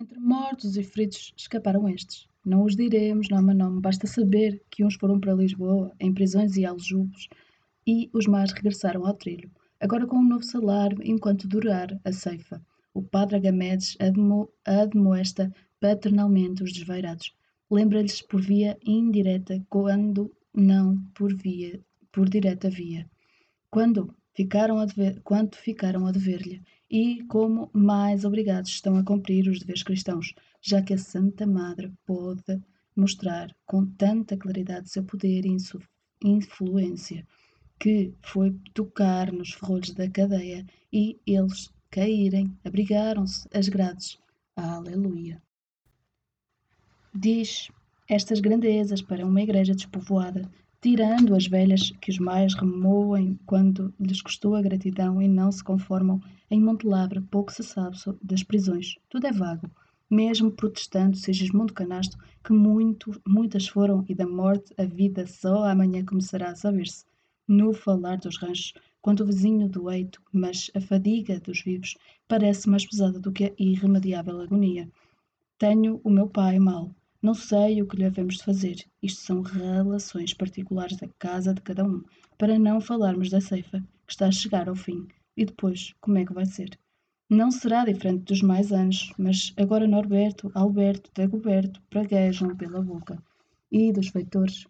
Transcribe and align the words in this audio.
Entre 0.00 0.18
mortos 0.18 0.78
e 0.78 0.82
feridos 0.82 1.34
escaparam 1.36 1.86
estes. 1.86 2.26
Não 2.42 2.64
os 2.64 2.74
diremos 2.74 3.28
nome 3.28 3.50
a 3.52 3.54
nome, 3.54 3.82
basta 3.82 4.06
saber 4.06 4.62
que 4.70 4.82
uns 4.82 4.94
foram 4.94 5.20
para 5.20 5.34
Lisboa, 5.34 5.92
em 6.00 6.14
prisões 6.14 6.56
e 6.56 6.64
aljubes, 6.64 7.28
e 7.86 8.08
os 8.14 8.26
mais 8.26 8.50
regressaram 8.50 9.06
ao 9.06 9.12
trilho, 9.12 9.50
agora 9.78 10.06
com 10.06 10.16
um 10.16 10.26
novo 10.26 10.42
salário 10.42 10.98
enquanto 11.04 11.46
durar 11.46 12.00
a 12.02 12.12
ceifa. 12.12 12.64
O 12.94 13.02
padre 13.02 13.36
Agamedes 13.36 13.94
admo, 14.00 14.50
admoesta 14.64 15.52
paternalmente 15.78 16.62
os 16.62 16.72
desvairados. 16.72 17.34
Lembra-lhes 17.70 18.22
por 18.22 18.40
via 18.40 18.78
indireta 18.82 19.62
quando 19.68 20.34
não 20.54 20.96
por 21.14 21.34
via 21.34 21.78
por 22.10 22.26
direta 22.26 22.70
via. 22.70 23.08
Quando 23.70 24.14
ficaram 24.34 24.84
dever, 24.86 25.20
quanto 25.22 25.56
ficaram 25.56 26.06
a 26.06 26.12
dever-lhe 26.12 26.62
e 26.90 27.22
como 27.24 27.70
mais 27.72 28.24
obrigados 28.24 28.70
estão 28.70 28.96
a 28.96 29.04
cumprir 29.04 29.48
os 29.48 29.60
deveres 29.60 29.82
cristãos, 29.82 30.34
já 30.60 30.82
que 30.82 30.94
a 30.94 30.98
Santa 30.98 31.46
Madre 31.46 31.92
pode 32.04 32.60
mostrar 32.96 33.54
com 33.64 33.86
tanta 33.86 34.36
claridade 34.36 34.90
seu 34.90 35.04
poder 35.04 35.44
e 35.46 35.56
influência, 36.22 37.26
que 37.78 38.12
foi 38.22 38.54
tocar 38.74 39.32
nos 39.32 39.52
ferrolhos 39.54 39.92
da 39.92 40.08
cadeia 40.10 40.66
e 40.92 41.18
eles 41.26 41.70
caírem, 41.90 42.54
abrigaram-se 42.64 43.48
as 43.54 43.68
grades. 43.68 44.18
Aleluia. 44.54 45.42
Diz 47.14 47.70
estas 48.08 48.40
grandezas 48.40 49.00
para 49.00 49.24
uma 49.24 49.40
igreja 49.40 49.74
despovoada, 49.74 50.50
tirando 50.82 51.34
as 51.34 51.46
velhas 51.46 51.90
que 52.00 52.10
os 52.10 52.18
mais 52.18 52.54
remoem 52.54 53.38
quando 53.44 53.92
lhes 54.00 54.22
custou 54.22 54.54
a 54.54 54.62
gratidão 54.62 55.20
e 55.20 55.28
não 55.28 55.52
se 55.52 55.62
conformam 55.62 56.22
em 56.50 56.58
Montelavra 56.58 57.22
pouco 57.30 57.52
se 57.52 57.62
sabe 57.62 57.98
das 58.22 58.42
prisões, 58.42 58.96
tudo 59.10 59.26
é 59.26 59.32
vago. 59.32 59.70
Mesmo 60.10 60.50
protestando 60.50 61.16
Sigismundo 61.16 61.74
Canasto, 61.74 62.18
que 62.42 62.52
muito, 62.52 63.20
muitas 63.28 63.68
foram 63.68 64.04
e 64.08 64.14
da 64.14 64.26
morte 64.26 64.72
a 64.78 64.84
vida 64.84 65.26
só 65.26 65.64
amanhã 65.64 66.04
começará 66.04 66.50
a 66.50 66.56
saber-se. 66.56 67.04
No 67.46 67.72
falar 67.74 68.16
dos 68.16 68.38
ranchos, 68.38 68.72
quanto 69.02 69.22
o 69.22 69.26
vizinho 69.26 69.68
do 69.68 69.90
eito, 69.90 70.20
mas 70.32 70.70
a 70.74 70.80
fadiga 70.80 71.38
dos 71.38 71.62
vivos 71.62 71.96
parece 72.26 72.68
mais 72.68 72.86
pesada 72.86 73.20
do 73.20 73.30
que 73.30 73.44
a 73.44 73.52
irremediável 73.58 74.40
agonia. 74.40 74.88
Tenho 75.58 76.00
o 76.02 76.10
meu 76.10 76.26
pai 76.26 76.58
mal, 76.58 76.90
não 77.22 77.34
sei 77.34 77.82
o 77.82 77.86
que 77.86 77.96
lhe 77.96 78.04
havemos 78.04 78.36
de 78.36 78.44
fazer. 78.44 78.84
Isto 79.02 79.20
são 79.20 79.42
relações 79.42 80.32
particulares 80.32 80.96
da 80.96 81.08
casa 81.18 81.52
de 81.52 81.60
cada 81.60 81.84
um, 81.84 82.02
para 82.38 82.58
não 82.58 82.80
falarmos 82.80 83.28
da 83.28 83.40
ceifa, 83.40 83.80
que 84.06 84.12
está 84.12 84.26
a 84.26 84.32
chegar 84.32 84.68
ao 84.68 84.74
fim. 84.74 85.06
E 85.36 85.44
depois, 85.44 85.94
como 86.00 86.18
é 86.18 86.24
que 86.24 86.32
vai 86.32 86.46
ser? 86.46 86.78
Não 87.28 87.50
será 87.50 87.84
diferente 87.84 88.24
dos 88.24 88.42
mais 88.42 88.72
anos, 88.72 89.12
mas 89.18 89.52
agora 89.56 89.86
Norberto, 89.86 90.50
Alberto, 90.54 91.10
Dagoberto 91.14 91.80
praguejam 91.90 92.56
pela 92.56 92.82
boca. 92.82 93.22
E 93.70 93.92
dos 93.92 94.08
feitores, 94.08 94.66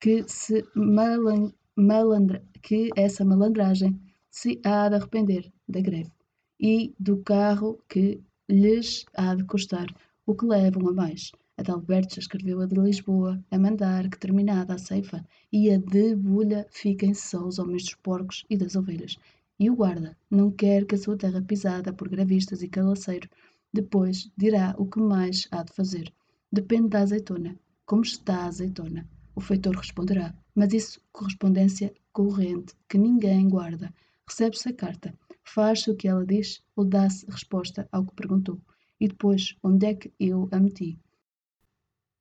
que 0.00 0.24
se 0.26 0.64
malan, 0.74 1.52
malandra, 1.76 2.42
que 2.62 2.88
essa 2.96 3.24
malandragem 3.24 4.00
se 4.30 4.60
há 4.64 4.88
de 4.88 4.96
arrepender 4.96 5.52
da 5.68 5.80
greve, 5.80 6.10
e 6.58 6.94
do 6.98 7.22
carro 7.22 7.78
que 7.88 8.20
lhes 8.48 9.04
há 9.14 9.34
de 9.34 9.44
custar 9.44 9.86
o 10.26 10.34
que 10.34 10.46
levam 10.46 10.88
a 10.88 10.92
mais. 10.92 11.30
Adalberto 11.60 12.14
já 12.14 12.20
escreveu 12.20 12.62
a 12.62 12.66
de 12.66 12.74
Lisboa, 12.74 13.38
a 13.50 13.58
mandar 13.58 14.08
que 14.08 14.18
terminada 14.18 14.72
a 14.72 14.78
ceifa 14.78 15.22
e 15.52 15.70
a 15.70 15.76
de 15.76 16.16
Bulha 16.16 16.66
fiquem 16.70 17.12
só 17.12 17.46
os 17.46 17.58
homens 17.58 17.84
dos 17.84 17.94
porcos 17.96 18.46
e 18.48 18.56
das 18.56 18.76
ovelhas, 18.76 19.18
e 19.58 19.68
o 19.68 19.76
guarda 19.76 20.16
não 20.30 20.50
quer 20.50 20.86
que 20.86 20.94
a 20.94 20.98
sua 20.98 21.18
terra 21.18 21.42
pisada 21.42 21.92
por 21.92 22.08
gravistas 22.08 22.62
e 22.62 22.68
calaceiro 22.68 23.28
depois 23.70 24.32
dirá 24.38 24.74
o 24.78 24.86
que 24.86 24.98
mais 24.98 25.46
há 25.50 25.62
de 25.62 25.74
fazer. 25.74 26.10
Depende 26.50 26.88
da 26.88 27.00
azeitona. 27.00 27.54
Como 27.84 28.00
está 28.00 28.36
a 28.38 28.46
azeitona? 28.46 29.06
O 29.34 29.40
feitor 29.42 29.76
responderá, 29.76 30.34
mas 30.54 30.72
isso 30.72 30.98
correspondência 31.12 31.92
corrente 32.10 32.74
que 32.88 32.96
ninguém 32.96 33.46
guarda. 33.50 33.92
Recebe-se 34.26 34.70
a 34.70 34.72
carta, 34.72 35.12
faz-se 35.44 35.90
o 35.90 35.94
que 35.94 36.08
ela 36.08 36.24
diz 36.24 36.62
ou 36.74 36.86
dá-se 36.86 37.26
resposta 37.30 37.86
ao 37.92 38.06
que 38.06 38.14
perguntou. 38.14 38.58
E 38.98 39.08
depois, 39.08 39.54
onde 39.62 39.84
é 39.84 39.94
que 39.94 40.10
eu 40.18 40.48
a 40.50 40.58
meti? 40.58 40.98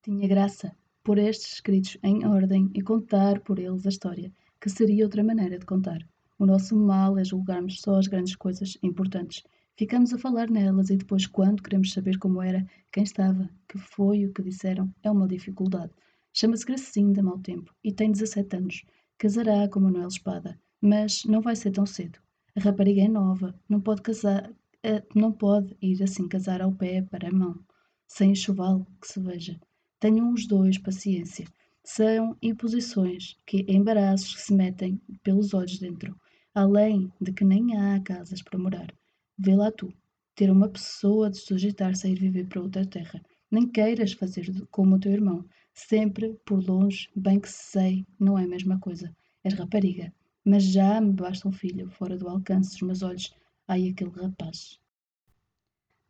Tinha 0.02 0.30
graça 0.30 0.74
pôr 1.04 1.18
estes 1.18 1.56
escritos 1.56 1.98
em 2.04 2.26
ordem 2.26 2.72
e 2.74 2.82
contar 2.82 3.42
por 3.42 3.60
eles 3.60 3.86
a 3.86 3.90
história, 3.90 4.32
que 4.62 4.70
seria 4.70 5.04
outra 5.04 5.22
maneira 5.22 5.60
de 5.60 5.66
contar. 5.66 6.08
O 6.38 6.46
nosso 6.46 6.74
mal 6.74 7.18
é 7.18 7.24
julgarmos 7.26 7.82
só 7.82 7.98
as 7.98 8.08
grandes 8.08 8.34
coisas 8.38 8.78
importantes. 8.82 9.44
Ficamos 9.78 10.14
a 10.14 10.18
falar 10.18 10.50
nelas 10.50 10.90
e 10.90 10.96
depois, 10.96 11.28
quando 11.28 11.62
queremos 11.62 11.92
saber 11.92 12.18
como 12.18 12.42
era, 12.42 12.66
quem 12.94 13.04
estava, 13.04 13.50
que 13.68 13.78
foi 13.78 14.26
o 14.26 14.32
que 14.32 14.42
disseram, 14.42 14.90
é 15.04 15.12
uma 15.12 15.28
dificuldade. 15.28 15.92
Chama-se 16.32 16.66
Gracinda 16.66 17.22
Mau 17.22 17.40
Tempo 17.40 17.76
e 17.84 17.92
tem 17.92 18.10
17 18.10 18.56
anos. 18.56 18.86
Casará 19.18 19.68
com 19.68 19.82
Manuel 19.82 20.08
Espada, 20.08 20.58
mas 20.82 21.26
não 21.26 21.42
vai 21.42 21.58
ser 21.58 21.72
tão 21.72 21.86
cedo. 21.86 22.20
A 22.56 22.62
rapariga 22.62 23.02
é 23.02 23.10
nova, 23.10 23.54
não 23.68 23.82
pode 23.82 24.02
casar, 24.02 24.50
eh, 24.82 25.04
não 25.14 25.34
pode 25.34 25.76
ir 25.82 26.02
assim 26.02 26.26
casar 26.26 26.62
ao 26.62 26.72
pé 26.72 27.02
para 27.02 27.28
a 27.28 27.34
mão, 27.34 27.60
sem 28.08 28.32
enxoval 28.32 28.88
que 29.02 29.10
se 29.10 29.20
veja. 29.20 29.60
Tenham 30.00 30.34
os 30.34 30.48
dois 30.48 30.78
paciência. 30.78 31.46
São 31.84 32.38
imposições 32.42 33.38
que 33.46 33.66
embaraços 33.68 34.36
que 34.36 34.42
se 34.42 34.54
metem 34.54 35.02
pelos 35.24 35.54
olhos 35.54 35.80
dentro 35.80 36.16
além 36.54 37.12
de 37.22 37.32
que 37.32 37.46
nem 37.46 37.78
há 37.78 38.00
casas 38.02 38.42
para 38.42 38.60
morar. 38.60 38.94
Vê 39.38 39.56
lá 39.56 39.72
tu, 39.72 39.94
ter 40.36 40.52
uma 40.52 40.68
pessoa 40.68 41.30
de 41.30 41.38
sujeitar-se 41.38 42.08
a 42.08 42.10
ir 42.10 42.20
viver 42.20 42.48
para 42.48 42.62
outra 42.62 42.86
terra. 42.86 43.22
Nem 43.52 43.68
queiras 43.68 44.14
fazer 44.14 44.52
como 44.70 44.96
o 44.96 45.00
teu 45.00 45.12
irmão, 45.12 45.46
sempre 45.74 46.34
por 46.46 46.62
longe, 46.62 47.10
bem 47.16 47.40
que 47.40 47.50
sei, 47.50 48.06
não 48.20 48.38
é 48.38 48.44
a 48.44 48.48
mesma 48.48 48.80
coisa. 48.80 49.16
És 49.44 49.54
rapariga, 49.54 50.14
mas 50.44 50.64
já 50.64 51.00
me 51.00 51.14
basta 51.14 51.48
um 51.48 51.52
filho, 51.52 51.90
fora 51.90 52.18
do 52.18 52.28
alcance 52.28 52.72
dos 52.72 52.82
meus 52.82 53.02
olhos. 53.02 53.34
Ai, 53.68 53.90
aquele 53.90 54.12
rapaz. 54.12 54.80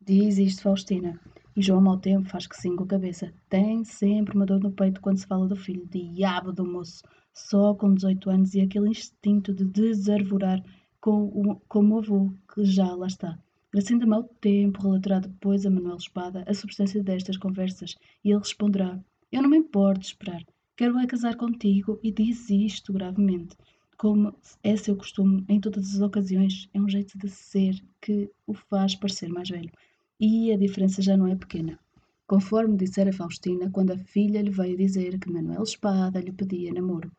Diz 0.00 0.38
isto 0.38 0.62
Faustina, 0.62 1.20
e 1.56 1.62
João 1.62 1.80
mau 1.80 1.98
tempo 1.98 2.28
faz 2.28 2.46
que 2.46 2.56
sim 2.56 2.76
com 2.76 2.84
a 2.84 2.88
cabeça. 2.88 3.32
Tem 3.48 3.84
sempre 3.84 4.34
uma 4.34 4.46
dor 4.46 4.60
no 4.60 4.70
peito 4.70 5.00
quando 5.00 5.18
se 5.18 5.26
fala 5.26 5.48
do 5.48 5.56
filho. 5.56 5.86
Diabo 5.86 6.52
do 6.52 6.64
moço! 6.64 7.02
só 7.32 7.74
com 7.74 7.94
18 7.94 8.30
anos 8.30 8.54
e 8.54 8.60
aquele 8.60 8.90
instinto 8.90 9.54
de 9.54 9.64
desarvorar 9.64 10.62
com 11.00 11.24
o, 11.24 11.56
como 11.68 11.94
o 11.94 11.98
avô, 11.98 12.32
que 12.52 12.64
já 12.64 12.94
lá 12.94 13.06
está. 13.06 13.38
Gracinda 13.72 14.04
mau 14.04 14.24
tempo 14.24 14.82
relatará 14.82 15.20
depois 15.20 15.64
a 15.64 15.70
Manuel 15.70 15.96
Espada 15.96 16.44
a 16.46 16.54
substância 16.54 17.02
destas 17.02 17.36
conversas 17.36 17.96
e 18.24 18.30
ele 18.30 18.38
responderá: 18.40 18.98
Eu 19.30 19.42
não 19.42 19.50
me 19.50 19.58
importo 19.58 20.00
de 20.00 20.06
esperar, 20.06 20.44
quero 20.76 20.98
é 20.98 21.06
casar 21.06 21.36
contigo 21.36 21.98
e 22.02 22.10
diz 22.10 22.50
isto 22.50 22.92
gravemente. 22.92 23.56
Como 23.96 24.34
é 24.62 24.76
seu 24.76 24.96
costume 24.96 25.44
em 25.48 25.60
todas 25.60 25.94
as 25.94 26.00
ocasiões, 26.00 26.68
é 26.72 26.80
um 26.80 26.88
jeito 26.88 27.18
de 27.18 27.28
ser 27.28 27.80
que 28.00 28.30
o 28.46 28.54
faz 28.54 28.94
parecer 28.94 29.28
mais 29.28 29.48
velho. 29.48 29.70
E 30.20 30.52
a 30.52 30.56
diferença 30.58 31.00
já 31.00 31.16
não 31.16 31.26
é 31.26 31.34
pequena. 31.34 31.78
Conforme 32.26 32.76
dissera 32.76 33.10
Faustina 33.10 33.70
quando 33.70 33.92
a 33.92 33.98
filha 33.98 34.42
lhe 34.42 34.50
veio 34.50 34.76
dizer 34.76 35.18
que 35.18 35.32
Manuel 35.32 35.62
Espada 35.62 36.20
lhe 36.20 36.30
pedia 36.30 36.74
namoro. 36.74 37.10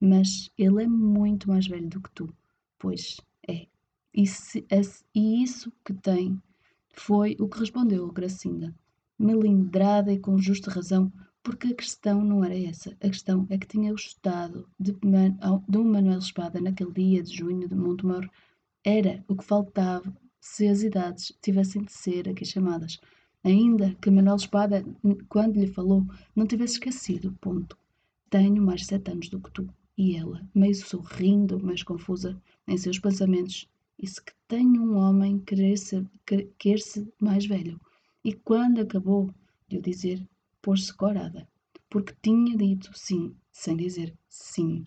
Mas 0.00 0.50
ele 0.56 0.84
é 0.84 0.86
muito 0.86 1.50
mais 1.50 1.66
velho 1.66 1.88
do 1.90 2.00
que 2.00 2.10
tu. 2.12 2.34
Pois 2.78 3.20
é. 3.46 3.66
E, 4.14 4.26
se, 4.26 4.66
e 5.14 5.42
isso 5.42 5.70
que 5.84 5.92
tem 5.92 6.40
foi 6.94 7.36
o 7.38 7.46
que 7.46 7.60
respondeu 7.60 8.10
Gracinda, 8.10 8.74
melindrada 9.18 10.10
e 10.10 10.18
com 10.18 10.38
justa 10.38 10.70
razão, 10.70 11.12
porque 11.42 11.68
a 11.68 11.74
questão 11.74 12.24
não 12.24 12.42
era 12.42 12.58
essa. 12.58 12.90
A 13.02 13.08
questão 13.08 13.46
é 13.50 13.58
que 13.58 13.66
tinha 13.68 13.92
gostado 13.92 14.66
de, 14.80 14.92
de 14.92 15.78
um 15.78 15.84
Manuel 15.84 16.18
Espada 16.18 16.58
naquele 16.58 16.92
dia 16.92 17.22
de 17.22 17.36
junho 17.36 17.68
de 17.68 17.74
Montemor. 17.74 18.26
Era 18.82 19.22
o 19.28 19.36
que 19.36 19.44
faltava 19.44 20.10
se 20.40 20.68
as 20.68 20.82
idades 20.82 21.32
tivessem 21.42 21.82
de 21.82 21.92
ser 21.92 22.28
aqui 22.28 22.44
chamadas. 22.44 23.00
Ainda 23.44 23.94
que 24.00 24.10
Manuel 24.10 24.36
Espada, 24.36 24.84
quando 25.28 25.60
lhe 25.60 25.66
falou, 25.66 26.04
não 26.34 26.46
tivesse 26.46 26.74
esquecido, 26.74 27.32
ponto. 27.40 27.78
Tenho 28.28 28.62
mais 28.62 28.86
sete 28.86 29.10
anos 29.10 29.28
do 29.28 29.40
que 29.40 29.50
tu. 29.50 29.68
E 29.96 30.16
ela, 30.16 30.46
meio 30.54 30.74
sorrindo, 30.74 31.58
mas 31.62 31.82
confusa 31.82 32.36
em 32.66 32.76
seus 32.76 32.98
pensamentos, 32.98 33.68
disse 33.98 34.22
que 34.22 34.32
tem 34.46 34.78
um 34.78 34.96
homem 34.96 35.38
querer-se 35.38 36.06
quer 36.58 36.78
-se 36.78 37.08
mais 37.20 37.46
velho. 37.46 37.80
E 38.22 38.32
quando 38.32 38.80
acabou 38.80 39.30
de 39.68 39.78
o 39.78 39.82
dizer, 39.82 40.20
pôs-se 40.60 40.92
corada, 40.92 41.48
porque 41.88 42.14
tinha 42.20 42.56
dito 42.56 42.90
sim, 42.92 43.34
sem 43.52 43.76
dizer 43.76 44.12
sim. 44.28 44.86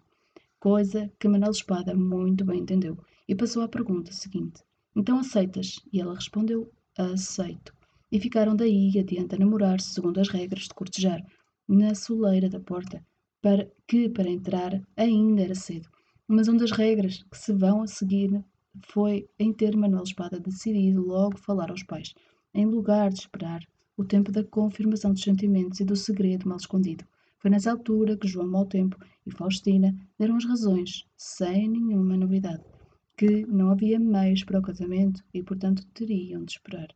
Coisa 0.60 1.10
que 1.18 1.28
Manuel 1.28 1.52
Espada 1.52 1.96
muito 1.96 2.44
bem 2.44 2.60
entendeu 2.60 2.98
e 3.28 3.34
passou 3.34 3.64
à 3.64 3.68
pergunta 3.68 4.12
seguinte: 4.12 4.62
Então 5.00 5.18
aceitas? 5.18 5.80
E 5.94 6.02
ela 6.02 6.14
respondeu: 6.14 6.70
Aceito. 6.98 7.74
E 8.12 8.20
ficaram 8.20 8.54
daí 8.54 8.92
adiante 9.00 9.34
a 9.34 9.38
namorar-se 9.38 9.94
segundo 9.94 10.20
as 10.20 10.28
regras 10.28 10.64
de 10.64 10.74
cortejar, 10.74 11.26
na 11.66 11.96
soleira 11.96 12.50
da 12.50 12.60
porta, 12.60 13.02
para 13.42 13.72
que 13.88 14.10
para 14.10 14.30
entrar 14.30 14.82
ainda 14.98 15.42
era 15.42 15.56
cedo, 15.56 15.88
mas 16.28 16.50
uma 16.50 16.60
das 16.60 16.72
regras 16.72 17.24
que 17.32 17.38
se 17.38 17.54
vão 17.54 17.82
a 17.82 17.88
seguir 17.88 18.44
foi 18.88 19.26
em 19.40 19.54
ter 19.54 19.74
Manuel 19.78 20.04
Espada 20.04 20.38
decidido 20.38 21.02
logo 21.02 21.38
falar 21.38 21.72
aos 21.72 21.84
pais, 21.84 22.14
em 22.54 22.66
lugar 22.66 23.10
de 23.10 23.22
esperar 23.22 23.62
o 23.96 24.04
tempo 24.04 24.34
da 24.34 24.44
confirmação 24.44 25.14
dos 25.14 25.24
sentimentos 25.24 25.80
e 25.80 25.86
do 25.86 25.96
segredo 25.96 26.46
mal 26.46 26.58
escondido. 26.58 27.06
Foi 27.38 27.50
nessa 27.50 27.72
altura 27.72 28.18
que 28.18 28.28
João 28.28 28.50
Mau 28.50 28.66
Tempo 28.66 28.98
e 29.26 29.32
Faustina 29.32 29.96
deram 30.18 30.36
as 30.36 30.44
razões, 30.44 31.06
sem 31.16 31.70
nenhuma 31.70 32.18
novidade, 32.18 32.66
que 33.20 33.46
não 33.48 33.70
havia 33.70 34.00
meios 34.00 34.46
para 34.46 34.60
o 34.60 34.62
casamento 34.62 35.22
e, 35.34 35.44
portanto, 35.44 35.86
teriam 35.94 36.46
de 36.46 36.54
esperar. 36.54 36.88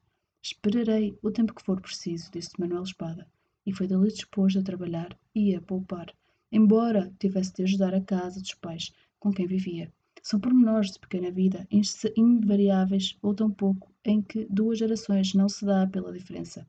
Esperarei 0.42 1.20
o 1.22 1.30
tempo 1.30 1.54
que 1.54 1.62
for 1.62 1.82
preciso, 1.82 2.32
disse 2.32 2.58
Manuel 2.58 2.84
Espada, 2.84 3.28
e 3.66 3.74
foi 3.74 3.88
dali 3.88 4.08
disposto 4.08 4.58
a 4.58 4.64
trabalhar 4.64 5.20
e 5.36 5.54
a 5.54 5.60
poupar, 5.60 6.16
embora 6.50 7.14
tivesse 7.20 7.54
de 7.56 7.64
ajudar 7.64 7.94
a 7.94 8.00
casa 8.00 8.40
dos 8.40 8.54
pais 8.54 8.94
com 9.20 9.34
quem 9.34 9.46
vivia. 9.46 9.92
São 10.22 10.40
pormenores 10.40 10.92
de 10.92 11.00
pequena 11.00 11.30
vida, 11.30 11.68
invariáveis 12.16 13.18
ou 13.22 13.34
tão 13.34 13.52
pouco, 13.52 13.92
em 14.06 14.22
que 14.22 14.48
duas 14.50 14.80
gerações 14.80 15.34
não 15.34 15.50
se 15.50 15.66
dá 15.66 15.86
pela 15.86 16.14
diferença. 16.14 16.66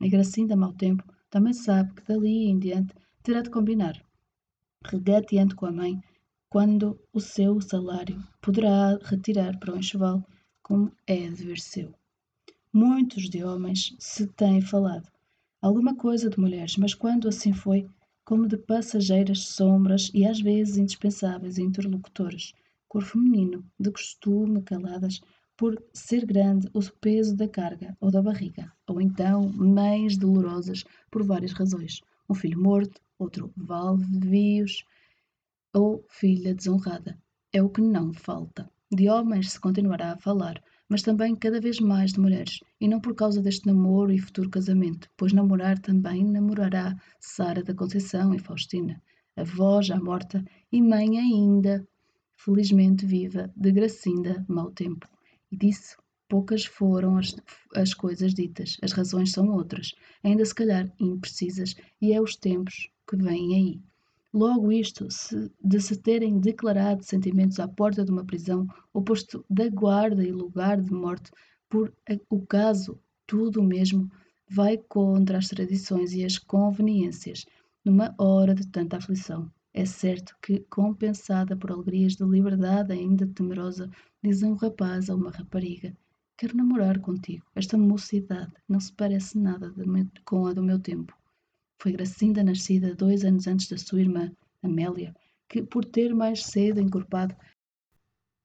A 0.00 0.08
Gracinda, 0.08 0.56
mau 0.56 0.72
tempo, 0.72 1.04
também 1.28 1.52
sabe 1.52 1.92
que 1.92 2.08
dali 2.08 2.46
em 2.46 2.58
diante 2.58 2.94
terá 3.22 3.42
de 3.42 3.50
combinar, 3.50 4.02
regateando 4.82 5.54
com 5.54 5.66
a 5.66 5.72
mãe, 5.72 6.00
quando 6.54 6.96
o 7.12 7.18
seu 7.18 7.60
salário 7.60 8.22
poderá 8.40 8.96
retirar 9.02 9.58
para 9.58 9.74
o 9.74 9.76
enxoval, 9.76 10.24
como 10.62 10.92
é 11.04 11.28
dever 11.28 11.58
seu. 11.58 11.92
Muitos 12.72 13.28
de 13.28 13.42
homens 13.42 13.96
se 13.98 14.28
têm 14.28 14.60
falado, 14.60 15.10
alguma 15.60 15.96
coisa 15.96 16.30
de 16.30 16.38
mulheres, 16.38 16.76
mas 16.76 16.94
quando 16.94 17.26
assim 17.26 17.52
foi, 17.52 17.88
como 18.24 18.46
de 18.46 18.56
passageiras 18.56 19.40
sombras 19.40 20.12
e 20.14 20.24
às 20.24 20.40
vezes 20.40 20.76
indispensáveis 20.76 21.58
interlocutores, 21.58 22.52
cor 22.86 23.02
feminino, 23.02 23.66
de 23.80 23.90
costume 23.90 24.62
caladas, 24.62 25.20
por 25.56 25.82
ser 25.92 26.24
grande 26.24 26.70
o 26.72 26.80
peso 27.00 27.34
da 27.34 27.48
carga 27.48 27.96
ou 28.00 28.12
da 28.12 28.22
barriga, 28.22 28.72
ou 28.86 29.00
então 29.00 29.48
mães 29.48 30.16
dolorosas 30.16 30.84
por 31.10 31.24
várias 31.24 31.50
razões, 31.50 32.00
um 32.30 32.34
filho 32.34 32.62
morto, 32.62 33.00
outro 33.18 33.52
valvios 33.56 34.84
ou 35.74 36.04
filha 36.08 36.54
desonrada. 36.54 37.18
É 37.52 37.62
o 37.62 37.68
que 37.68 37.82
não 37.82 38.14
falta. 38.14 38.70
De 38.90 39.08
homens 39.08 39.50
se 39.50 39.60
continuará 39.60 40.12
a 40.12 40.16
falar, 40.16 40.62
mas 40.88 41.02
também 41.02 41.34
cada 41.34 41.60
vez 41.60 41.80
mais 41.80 42.12
de 42.12 42.20
mulheres, 42.20 42.60
e 42.80 42.86
não 42.86 43.00
por 43.00 43.14
causa 43.14 43.42
deste 43.42 43.66
namoro 43.66 44.12
e 44.12 44.18
futuro 44.18 44.48
casamento, 44.48 45.10
pois 45.16 45.32
namorar 45.32 45.78
também 45.78 46.24
namorará 46.24 46.94
Sara 47.18 47.62
da 47.62 47.74
Conceição 47.74 48.32
e 48.34 48.38
Faustina, 48.38 49.02
avó 49.36 49.82
já 49.82 49.98
morta 49.98 50.44
e 50.70 50.80
mãe 50.80 51.18
ainda 51.18 51.86
felizmente 52.36 53.04
viva, 53.04 53.52
de 53.56 53.72
Gracinda 53.72 54.44
mau 54.48 54.70
tempo. 54.70 55.08
E 55.50 55.56
disso 55.56 55.96
poucas 56.28 56.64
foram 56.64 57.16
as, 57.16 57.34
as 57.74 57.94
coisas 57.94 58.34
ditas, 58.34 58.76
as 58.82 58.92
razões 58.92 59.32
são 59.32 59.48
outras, 59.50 59.92
ainda 60.22 60.44
se 60.44 60.54
calhar 60.54 60.92
imprecisas, 61.00 61.74
e 62.00 62.12
é 62.12 62.20
os 62.20 62.36
tempos 62.36 62.90
que 63.08 63.16
vêm 63.16 63.54
aí. 63.54 63.82
Logo 64.34 64.72
isto, 64.72 65.08
se, 65.12 65.48
de 65.62 65.80
se 65.80 65.96
terem 65.96 66.40
declarado 66.40 67.04
sentimentos 67.04 67.60
à 67.60 67.68
porta 67.68 68.04
de 68.04 68.10
uma 68.10 68.24
prisão, 68.24 68.66
ou 68.92 69.00
posto 69.00 69.44
da 69.48 69.68
guarda 69.68 70.24
e 70.24 70.32
lugar 70.32 70.82
de 70.82 70.92
morte, 70.92 71.30
por 71.70 71.94
o 72.28 72.44
caso, 72.44 72.98
tudo 73.28 73.62
mesmo, 73.62 74.10
vai 74.50 74.76
contra 74.76 75.38
as 75.38 75.46
tradições 75.46 76.14
e 76.14 76.24
as 76.24 76.36
conveniências, 76.36 77.46
numa 77.84 78.12
hora 78.18 78.56
de 78.56 78.66
tanta 78.66 78.96
aflição. 78.96 79.48
É 79.72 79.84
certo 79.84 80.36
que, 80.42 80.66
compensada 80.68 81.56
por 81.56 81.70
alegrias 81.70 82.16
de 82.16 82.24
liberdade 82.24 82.92
ainda 82.92 83.28
temerosa, 83.28 83.88
diz 84.20 84.42
um 84.42 84.54
rapaz 84.54 85.08
a 85.08 85.14
uma 85.14 85.30
rapariga: 85.30 85.96
Quero 86.36 86.56
namorar 86.56 86.98
contigo. 86.98 87.46
Esta 87.54 87.78
mocidade 87.78 88.52
não 88.68 88.80
se 88.80 88.92
parece 88.92 89.38
nada 89.38 89.72
com 90.24 90.48
a 90.48 90.52
do 90.52 90.60
meu 90.60 90.80
tempo. 90.80 91.16
Foi 91.78 91.92
Gracinda 91.92 92.42
nascida 92.42 92.94
dois 92.94 93.24
anos 93.24 93.46
antes 93.46 93.68
da 93.68 93.76
sua 93.76 94.00
irmã, 94.00 94.32
Amélia, 94.62 95.14
que, 95.48 95.62
por 95.62 95.84
ter 95.84 96.14
mais 96.14 96.44
cedo 96.44 96.80
encorpado, 96.80 97.36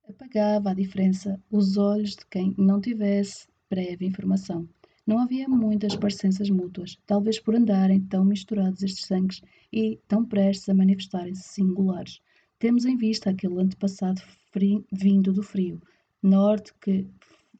apagava 0.08 0.72
a 0.72 0.74
diferença 0.74 1.42
os 1.50 1.78
olhos 1.78 2.12
de 2.12 2.26
quem 2.30 2.54
não 2.58 2.82
tivesse 2.82 3.48
prévia 3.70 4.08
informação. 4.08 4.68
Não 5.06 5.20
havia 5.20 5.48
muitas 5.48 5.96
parecenças 5.96 6.50
mútuas, 6.50 6.98
talvez 7.06 7.40
por 7.40 7.56
andarem 7.56 8.00
tão 8.02 8.24
misturados 8.24 8.84
estes 8.84 9.06
sangues 9.06 9.42
e 9.72 10.00
tão 10.08 10.26
prestes 10.26 10.70
a 10.70 10.74
manifestarem-se 10.74 11.50
singulares. 11.50 12.22
Temos 12.60 12.86
em 12.86 12.98
vista 12.98 13.30
aquele 13.30 13.60
antepassado 13.60 14.22
frio, 14.52 14.86
vindo 14.92 15.34
do 15.34 15.42
frio, 15.42 15.82
norte 16.22 16.74
que, 16.82 17.08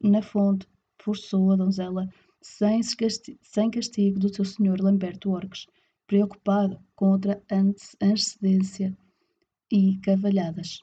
na 0.00 0.22
fonte, 0.22 0.66
forçou 0.98 1.50
a 1.50 1.56
donzela 1.56 2.08
sem, 2.40 3.70
castigo 3.70 4.18
do 4.18 4.34
seu 4.34 4.44
senhor 4.44 4.80
Lamberto 4.80 5.30
Orques, 5.30 5.66
preocupado 6.06 6.80
com 6.94 7.10
outra 7.10 7.42
antecedência 7.50 8.96
e 9.70 9.98
cavalhadas. 9.98 10.82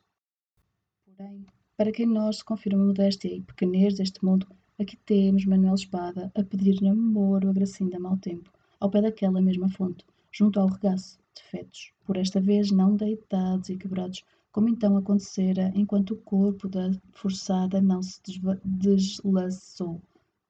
Porém, 1.05 1.45
para 1.75 1.91
quem 1.91 2.05
nós 2.05 2.37
se 2.37 2.45
confirma 2.45 2.85
modéstia 2.85 3.33
e 3.33 3.41
pequenez 3.41 3.95
deste 3.95 4.23
mundo, 4.23 4.47
Aqui 4.79 4.95
temos 4.95 5.43
Manuel 5.43 5.73
Espada 5.73 6.31
a 6.35 6.43
pedir 6.43 6.79
namoro 6.83 7.49
a 7.49 7.53
Gracinda 7.53 7.99
mau 7.99 8.15
tempo, 8.15 8.51
ao 8.79 8.91
pé 8.91 9.01
daquela 9.01 9.41
mesma 9.41 9.67
fonte, 9.69 10.05
junto 10.31 10.59
ao 10.59 10.67
regaço, 10.67 11.17
defetos, 11.33 11.91
por 12.05 12.15
esta 12.15 12.39
vez 12.39 12.69
não 12.69 12.95
deitados 12.95 13.69
e 13.69 13.75
quebrados, 13.75 14.23
como 14.51 14.69
então 14.69 14.95
acontecera 14.95 15.71
enquanto 15.73 16.11
o 16.11 16.17
corpo 16.17 16.69
da 16.69 16.91
forçada 17.11 17.81
não 17.81 18.03
se 18.03 18.21
deslaçou, 18.63 19.99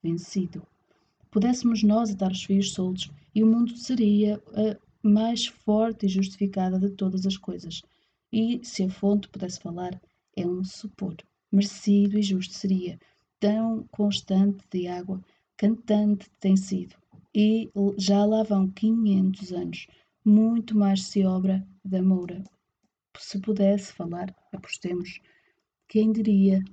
vencido. 0.04 0.62
Pudéssemos 1.31 1.83
nós 1.83 2.12
atar 2.12 2.31
os 2.31 2.44
fios 2.44 2.74
soltos 2.74 3.12
e 3.33 3.44
o 3.44 3.47
mundo 3.47 3.75
seria 3.77 4.41
a 4.53 4.77
mais 5.07 5.47
forte 5.47 6.06
e 6.06 6.09
justificada 6.09 6.79
de 6.79 6.89
todas 6.89 7.25
as 7.25 7.38
coisas. 7.38 7.81
E, 8.31 8.59
se 8.63 8.83
a 8.83 8.89
fonte 8.89 9.29
pudesse 9.29 9.59
falar, 9.59 10.00
é 10.35 10.45
um 10.45 10.63
supor. 10.63 11.15
Merecido 11.51 12.18
e 12.18 12.21
justo 12.21 12.53
seria, 12.53 13.00
tão 13.39 13.88
constante 13.91 14.63
de 14.71 14.88
água, 14.88 15.24
cantante 15.56 16.29
tem 16.39 16.57
sido, 16.57 16.95
e 17.33 17.71
já 17.97 18.25
lá 18.25 18.44
vão 18.44 18.69
quinhentos 18.69 19.51
anos, 19.51 19.88
muito 20.25 20.77
mais 20.77 21.03
se 21.03 21.23
obra 21.23 21.65
da 21.85 22.01
Moura. 22.01 22.44
Se 23.18 23.39
pudesse 23.39 23.94
falar, 23.94 24.35
apostemos, 24.51 25.19
quem 25.88 26.12
diria, 26.12 26.63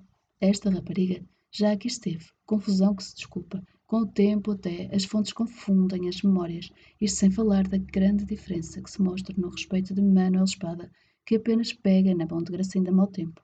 esta 0.41 0.71
rapariga 0.71 1.25
já 1.51 1.73
aqui 1.73 1.87
esteve, 1.87 2.27
confusão 2.45 2.95
que 2.95 3.05
se 3.05 3.15
desculpa, 3.15 3.63
com 3.95 4.01
o 4.01 4.07
tempo 4.07 4.51
até 4.51 4.93
as 4.93 5.05
fontes 5.05 5.33
confundem 5.33 6.09
as 6.09 6.21
memórias, 6.21 6.69
isto 7.01 7.17
sem 7.17 7.31
falar 7.31 7.69
da 7.69 7.79
grande 7.79 8.25
diferença 8.25 8.83
que 8.83 8.91
se 8.91 9.01
mostra 9.01 9.33
no 9.39 9.49
respeito 9.49 9.95
de 9.95 10.03
Manuel 10.03 10.43
Espada, 10.43 10.91
que 11.25 11.37
apenas 11.37 11.73
pega 11.73 12.13
na 12.13 12.27
mão 12.27 12.43
de 12.43 12.51
Gracinda 12.51 12.91
mau 12.91 13.07
tempo. 13.07 13.41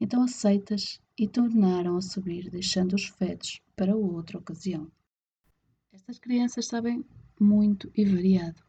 Então 0.00 0.24
aceitas 0.24 1.00
e 1.16 1.28
tornaram 1.28 1.96
a 1.96 2.02
subir, 2.02 2.50
deixando 2.50 2.94
os 2.94 3.04
fetos 3.04 3.60
para 3.76 3.94
outra 3.94 4.38
ocasião. 4.38 4.90
Estas 5.92 6.18
crianças 6.18 6.66
sabem 6.66 7.04
muito 7.38 7.88
e 7.96 8.04
variado. 8.04 8.60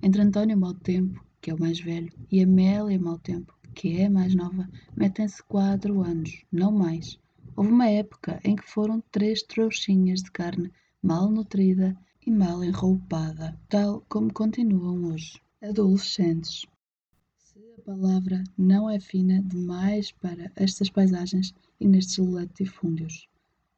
Entre 0.00 0.22
António 0.22 0.56
Mau 0.56 0.74
Tempo, 0.74 1.20
que 1.40 1.50
é 1.50 1.54
o 1.54 1.58
mais 1.58 1.80
velho, 1.80 2.12
e 2.30 2.40
Amélia 2.40 3.00
Mau 3.00 3.18
Tempo, 3.18 3.52
que 3.74 3.98
é 3.98 4.06
a 4.06 4.10
mais 4.10 4.36
nova, 4.36 4.68
metem-se 4.96 5.42
quatro 5.42 6.00
anos, 6.00 6.44
não 6.52 6.70
mais. 6.70 7.18
Houve 7.56 7.70
uma 7.70 7.88
época 7.88 8.40
em 8.44 8.54
que 8.54 8.70
foram 8.70 9.02
três 9.10 9.42
trouxinhas 9.42 10.22
de 10.22 10.30
carne 10.30 10.70
mal 11.02 11.30
nutrida 11.30 11.96
e 12.26 12.30
mal 12.30 12.62
enroupada, 12.62 13.58
tal 13.68 14.04
como 14.08 14.32
continuam 14.32 15.06
hoje. 15.06 15.40
Adolescentes 15.62 16.66
palavra 17.86 18.42
não 18.58 18.90
é 18.90 18.98
fina 18.98 19.40
demais 19.40 20.10
para 20.10 20.50
estas 20.56 20.90
paisagens 20.90 21.54
e 21.78 21.86
nestes 21.86 22.18
latifúndios. 22.18 23.28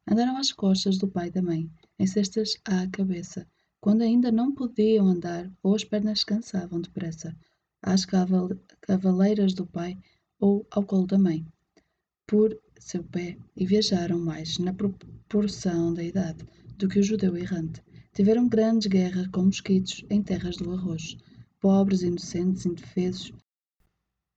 Andaram 0.09 0.35
às 0.35 0.51
costas 0.51 0.97
do 0.97 1.07
pai 1.07 1.27
e 1.27 1.31
da 1.31 1.43
mãe, 1.43 1.69
em 1.99 2.07
cestas 2.07 2.57
à 2.65 2.87
cabeça, 2.87 3.47
quando 3.79 4.01
ainda 4.01 4.31
não 4.31 4.51
podiam 4.51 5.05
andar 5.05 5.47
ou 5.61 5.75
as 5.75 5.83
pernas 5.83 6.23
cansavam 6.23 6.81
depressa, 6.81 7.37
às 7.83 8.03
caval 8.03 8.49
cavaleiras 8.81 9.53
do 9.53 9.67
pai 9.67 9.95
ou 10.39 10.65
ao 10.71 10.83
colo 10.83 11.05
da 11.05 11.19
mãe, 11.19 11.45
por 12.25 12.59
seu 12.79 13.03
pé, 13.03 13.37
e 13.55 13.65
viajaram 13.65 14.17
mais 14.17 14.57
na 14.57 14.73
proporção 14.73 15.93
da 15.93 16.03
idade 16.03 16.45
do 16.77 16.87
que 16.87 16.99
o 16.99 17.03
judeu 17.03 17.35
errante. 17.37 17.83
Tiveram 18.13 18.47
grandes 18.47 18.87
guerras 18.87 19.27
com 19.27 19.43
mosquitos 19.43 20.03
em 20.09 20.23
terras 20.23 20.57
do 20.57 20.71
arroz, 20.71 21.17
pobres, 21.59 22.01
inocentes, 22.01 22.65
indefesos, 22.65 23.33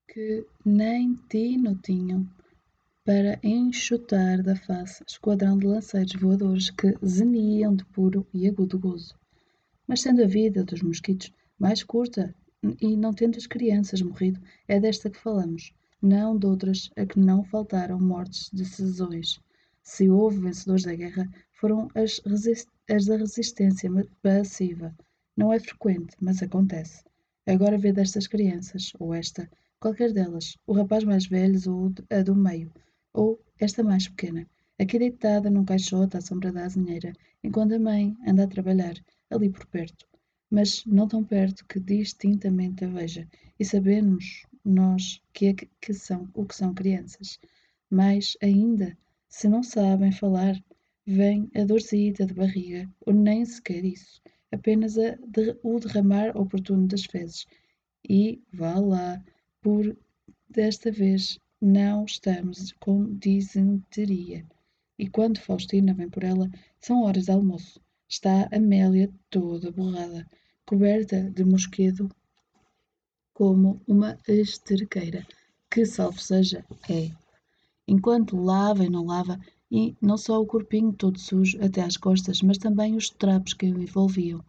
que 0.09 0.45
nem 0.65 1.15
tino 1.29 1.75
tinham 1.77 2.29
para 3.05 3.39
enxutar 3.43 4.43
da 4.43 4.55
face 4.55 5.03
esquadrão 5.09 5.59
de 5.59 5.67
lanceiros 5.67 6.15
voadores 6.15 6.71
que 6.71 6.95
zeniam 7.05 7.75
de 7.75 7.85
puro 7.87 8.27
e 8.33 8.47
agudo 8.47 8.79
gozo. 8.79 9.15
Mas 9.87 10.03
sendo 10.03 10.23
a 10.23 10.27
vida 10.27 10.65
dos 10.65 10.83
mosquitos 10.83 11.33
mais 11.59 11.83
curta 11.83 12.35
e 12.81 12.97
não 12.97 13.13
tendo 13.13 13.37
as 13.37 13.47
crianças 13.47 14.01
morrido, 14.03 14.41
é 14.69 14.79
desta 14.79 15.11
que 15.11 15.19
falamos, 15.19 15.73
não 16.03 16.37
de 16.37 16.47
outras 16.47 16.91
a 16.97 17.07
que 17.07 17.19
não 17.19 17.45
faltaram 17.45 18.01
mortes 18.01 18.51
de 18.53 18.65
sezões. 18.65 19.41
Se 19.83 20.09
houve 20.09 20.41
vencedores 20.41 20.83
da 20.85 20.95
guerra, 20.95 21.31
foram 21.53 21.89
as, 21.95 22.21
as 22.91 23.07
da 23.07 23.17
resistência 23.17 23.89
passiva. 24.21 24.93
Não 25.37 25.53
é 25.53 25.61
frequente, 25.61 26.17
mas 26.21 26.43
acontece. 26.43 27.05
Agora 27.47 27.79
vê 27.79 27.93
destas 27.93 28.27
crianças, 28.27 28.93
ou 28.99 29.15
esta, 29.15 29.49
qualquer 29.81 30.13
delas, 30.13 30.57
o 30.67 30.73
rapaz 30.73 31.05
mais 31.05 31.27
velho 31.27 31.59
ou 31.73 31.93
a 32.11 32.23
do 32.23 32.35
meio, 32.35 32.73
ou 33.13 33.41
esta 33.59 33.83
mais 33.83 34.09
pequena, 34.09 34.47
aqui 34.79 34.99
deitada 34.99 35.51
num 35.51 35.65
caixote 35.65 36.17
à 36.17 36.21
sombra 36.21 36.53
da 36.53 36.65
azinheira, 36.65 37.13
enquanto 37.43 37.75
a 37.75 37.79
mãe 37.79 38.17
anda 38.27 38.45
a 38.45 38.49
trabalhar, 38.49 38.95
ali 39.31 39.51
por 39.51 39.67
perto, 39.67 40.07
mas 40.51 40.85
não 40.87 41.09
tão 41.09 41.25
perto 41.25 41.65
que 41.67 41.81
distintamente 41.81 42.85
a 42.85 42.89
veja, 42.89 43.27
e 43.59 43.65
sabemos 43.65 44.45
nós 44.65 45.21
que 45.33 45.47
é 45.47 45.55
que 45.55 45.95
são 45.95 46.29
o 46.35 46.45
que 46.45 46.55
são 46.55 46.75
crianças. 46.75 47.39
Mais 47.91 48.37
ainda, 48.43 48.97
se 49.29 49.49
não 49.49 49.63
sabem 49.63 50.13
falar, 50.13 50.63
vem 51.07 51.51
a 51.55 51.65
dorzita 51.65 52.27
de 52.27 52.35
barriga, 52.35 52.89
ou 53.07 53.13
nem 53.13 53.45
sequer 53.45 53.85
isso, 53.85 54.21
apenas 54.53 54.97
a 54.99 55.17
de, 55.17 55.57
o 55.63 55.81
derramar 55.81 56.37
oportuno 56.37 56.87
das 56.87 57.05
fezes. 57.05 57.47
E, 58.09 58.41
vá 58.53 58.79
lá, 58.79 59.23
por 59.61 59.97
desta 60.49 60.91
vez 60.91 61.39
não 61.61 62.05
estamos 62.05 62.73
com 62.81 63.15
disenteria. 63.17 64.47
E 64.99 65.09
quando 65.09 65.41
Faustina 65.41 65.95
vem 65.95 66.09
por 66.09 66.23
ela, 66.23 66.51
são 66.81 67.03
horas 67.03 67.25
de 67.25 67.33
almoço. 67.33 67.81
Está 68.09 68.49
Amélia 68.53 69.11
toda 69.31 69.73
borrada, 69.73 70.29
coberta 70.67 71.31
de 71.31 71.45
mosquedo 71.45 72.09
como 73.43 73.83
uma 73.89 74.17
esterqueira, 74.29 75.27
que, 75.69 75.85
salvo 75.85 76.21
seja, 76.21 76.65
é. 76.89 77.11
Enquanto 77.89 78.37
lava 78.37 78.85
e 78.85 78.89
não 78.89 79.05
lava, 79.05 79.37
e 79.69 79.97
não 80.01 80.17
só 80.17 80.41
o 80.41 80.47
corpinho 80.47 80.93
todo 80.93 81.19
sujo 81.19 81.59
até 81.61 81.83
às 81.83 81.97
costas, 81.97 82.41
mas 82.41 82.57
também 82.57 82.95
os 82.95 83.11
trapos 83.11 83.53
que 83.53 83.67
o 83.67 83.83
envolviam. 83.83 84.45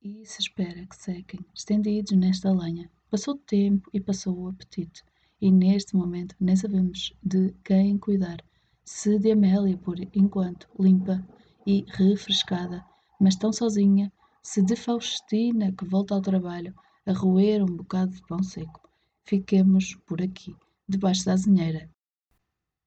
E 0.00 0.24
se 0.24 0.40
espera 0.40 0.86
que 0.86 0.96
sequem, 0.96 1.44
estendidos 1.54 2.12
nesta 2.12 2.50
lenha. 2.50 2.90
Passou 3.10 3.34
o 3.34 3.38
tempo 3.38 3.90
e 3.92 4.00
passou 4.00 4.38
o 4.38 4.48
apetite, 4.48 5.04
e 5.38 5.52
neste 5.52 5.94
momento 5.94 6.34
nem 6.40 6.56
sabemos 6.56 7.12
de 7.22 7.54
quem 7.62 7.98
cuidar, 7.98 8.42
se 8.82 9.18
de 9.18 9.32
Amélia 9.32 9.76
por 9.76 10.00
enquanto 10.14 10.66
limpa 10.80 11.22
e 11.66 11.84
refrescada, 11.88 12.82
mas 13.20 13.36
tão 13.36 13.52
sozinha, 13.52 14.10
se 14.42 14.62
de 14.62 14.76
Faustina 14.76 15.72
que 15.72 15.84
volta 15.84 16.14
ao 16.14 16.22
trabalho 16.22 16.74
a 17.04 17.12
roer 17.12 17.62
um 17.62 17.76
bocado 17.76 18.12
de 18.12 18.22
pão 18.26 18.42
seco. 18.42 18.88
Fiquemos 19.24 19.94
por 20.06 20.20
aqui, 20.20 20.54
debaixo 20.88 21.24
da 21.24 21.32
azinheira, 21.32 21.90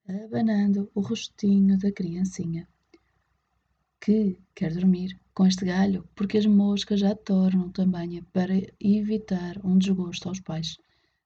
abanando 0.08 0.90
o 0.94 1.02
rostinho 1.02 1.78
da 1.78 1.92
criancinha, 1.92 2.68
que 4.00 4.38
quer 4.54 4.74
dormir 4.74 5.20
com 5.34 5.46
este 5.46 5.66
galho, 5.66 6.08
porque 6.16 6.38
as 6.38 6.46
moscas 6.46 7.00
já 7.00 7.16
tornam 7.16 7.70
também 7.70 8.24
para 8.32 8.54
evitar 8.80 9.60
um 9.66 9.78
desgosto 9.78 10.30
aos 10.30 10.40
pais. 10.40 10.78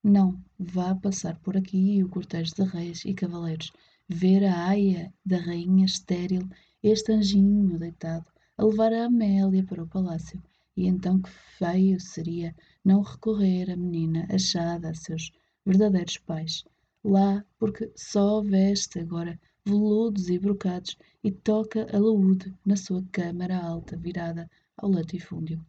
Não 0.04 0.42
vá 0.58 0.96
passar 0.96 1.38
por 1.40 1.58
aqui 1.58 2.04
o 2.04 2.10
cortejo 2.10 2.56
de 2.56 2.64
reis 2.64 3.04
e 3.06 3.14
cavaleiros, 3.14 3.72
ver 4.08 4.46
a 4.46 4.68
aia 4.68 5.14
da 5.26 5.38
rainha 5.38 5.86
estéril, 5.86 6.50
este 6.82 7.12
anjinho 7.12 7.78
deitado, 7.78 8.26
a 8.58 8.64
levar 8.64 8.94
a 8.94 9.06
Amélia 9.06 9.64
para 9.64 9.84
o 9.84 9.88
palácio. 9.88 10.42
E 10.80 10.88
então 10.88 11.22
que 11.22 11.30
feio 11.58 12.00
seria 12.00 12.56
não 12.86 13.02
recorrer 13.02 13.70
a 13.70 13.76
menina 13.76 14.26
achada 14.32 14.90
a 14.90 14.94
seus 14.94 15.30
verdadeiros 15.66 16.18
pais 16.18 16.64
lá 17.04 17.46
porque 17.58 17.92
só 17.98 18.42
veste 18.42 19.00
agora 19.00 19.38
veludos 19.66 20.30
e 20.30 20.40
brocados 20.40 20.98
e 21.22 21.32
toca 21.32 21.86
alaúde 21.94 22.56
na 22.66 22.78
sua 22.78 23.04
câmara 23.12 23.58
alta 23.58 23.98
virada 23.98 24.50
ao 24.78 24.90
latifúndio. 24.90 25.60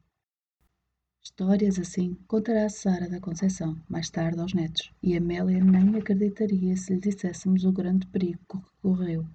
Histórias 1.20 1.78
assim 1.80 2.14
contará 2.28 2.68
Sara 2.68 3.08
da 3.08 3.20
Conceição 3.20 3.76
mais 3.88 4.10
tarde 4.10 4.40
aos 4.40 4.54
netos, 4.54 4.92
e 5.02 5.16
Amélia 5.16 5.62
nem 5.62 5.96
acreditaria 5.96 6.76
se 6.76 6.94
lhe 6.94 7.00
disséssemos 7.00 7.64
o 7.64 7.72
grande 7.72 8.06
perigo 8.06 8.38
que 8.48 8.58
correu. 8.80 9.26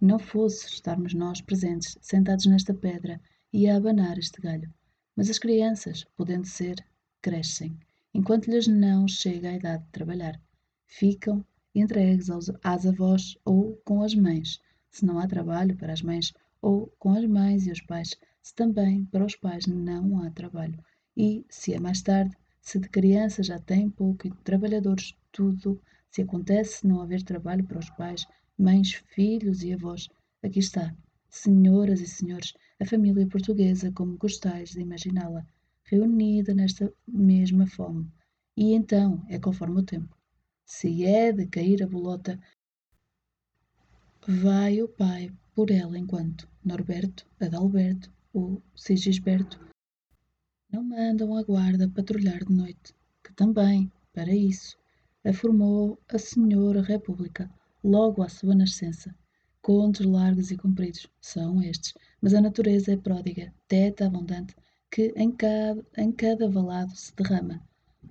Não 0.00 0.18
fosse 0.18 0.66
estarmos 0.66 1.14
nós 1.14 1.40
presentes, 1.40 1.96
sentados 2.00 2.46
nesta 2.46 2.74
pedra 2.74 3.20
e 3.52 3.68
a 3.68 3.76
abanar 3.76 4.18
este 4.18 4.40
galho. 4.40 4.74
Mas 5.20 5.28
as 5.28 5.38
crianças, 5.38 6.06
podendo 6.16 6.46
ser, 6.46 6.82
crescem, 7.20 7.78
enquanto 8.14 8.46
lhes 8.46 8.66
não 8.66 9.06
chega 9.06 9.50
a 9.50 9.54
idade 9.54 9.84
de 9.84 9.90
trabalhar 9.90 10.40
ficam 10.86 11.44
entregues 11.74 12.30
aos, 12.30 12.50
às 12.64 12.86
avós 12.86 13.36
ou 13.44 13.76
com 13.84 14.02
as 14.02 14.14
mães, 14.14 14.62
se 14.90 15.04
não 15.04 15.18
há 15.18 15.26
trabalho 15.26 15.76
para 15.76 15.92
as 15.92 16.00
mães, 16.00 16.32
ou 16.62 16.86
com 16.98 17.12
as 17.12 17.26
mães 17.26 17.66
e 17.66 17.70
os 17.70 17.82
pais, 17.82 18.16
se 18.40 18.54
também 18.54 19.04
para 19.04 19.26
os 19.26 19.36
pais 19.36 19.66
não 19.66 20.22
há 20.22 20.30
trabalho. 20.30 20.82
E, 21.14 21.44
se 21.50 21.74
é 21.74 21.78
mais 21.78 22.00
tarde, 22.00 22.34
se 22.62 22.78
de 22.78 22.88
criança 22.88 23.42
já 23.42 23.58
têm 23.58 23.90
pouco 23.90 24.26
e 24.26 24.30
de 24.30 24.38
trabalhadores 24.38 25.14
tudo, 25.30 25.78
se 26.10 26.22
acontece 26.22 26.86
não 26.86 27.02
haver 27.02 27.22
trabalho 27.22 27.64
para 27.64 27.78
os 27.78 27.90
pais, 27.90 28.26
mães, 28.56 28.94
filhos 29.14 29.62
e 29.62 29.74
avós, 29.74 30.08
aqui 30.42 30.60
está, 30.60 30.94
senhoras 31.28 32.00
e 32.00 32.06
senhores, 32.06 32.54
a 32.80 32.86
família 32.86 33.26
portuguesa 33.26 33.92
como 33.92 34.16
gostais 34.16 34.70
de 34.70 34.80
imaginá-la, 34.80 35.46
reunida 35.84 36.54
nesta 36.54 36.92
mesma 37.06 37.66
fome. 37.66 38.10
E 38.56 38.72
então 38.74 39.24
é 39.28 39.38
conforme 39.38 39.80
o 39.80 39.84
tempo 39.84 40.20
se 40.72 41.04
é 41.04 41.32
de 41.32 41.46
cair 41.48 41.82
a 41.82 41.86
bolota, 41.88 42.40
vai 44.24 44.80
o 44.80 44.88
pai 44.88 45.32
por 45.52 45.68
ela 45.68 45.98
enquanto 45.98 46.48
Norberto, 46.64 47.26
Adalberto 47.40 48.08
ou 48.32 48.62
Sigisberto 48.76 49.58
não 50.70 50.84
mandam 50.84 51.36
a 51.36 51.42
guarda 51.42 51.90
patrulhar 51.90 52.44
de 52.44 52.52
noite, 52.52 52.94
que 53.24 53.32
também, 53.32 53.90
para 54.12 54.32
isso, 54.32 54.78
a 55.24 55.32
formou 55.32 55.98
a 56.08 56.18
Senhora 56.18 56.82
República 56.82 57.50
logo 57.82 58.22
à 58.22 58.28
sua 58.28 58.54
nascença. 58.54 59.12
Contos 59.62 60.06
largos 60.06 60.50
e 60.50 60.56
compridos 60.56 61.06
são 61.20 61.62
estes, 61.62 61.94
mas 62.20 62.34
a 62.34 62.40
natureza 62.40 62.92
é 62.92 62.96
pródiga, 62.96 63.52
teta 63.68 64.06
abundante, 64.06 64.54
que 64.90 65.12
em 65.16 65.30
cada, 65.30 65.84
em 65.96 66.10
cada 66.10 66.48
valado 66.48 66.94
se 66.96 67.14
derrama 67.14 67.62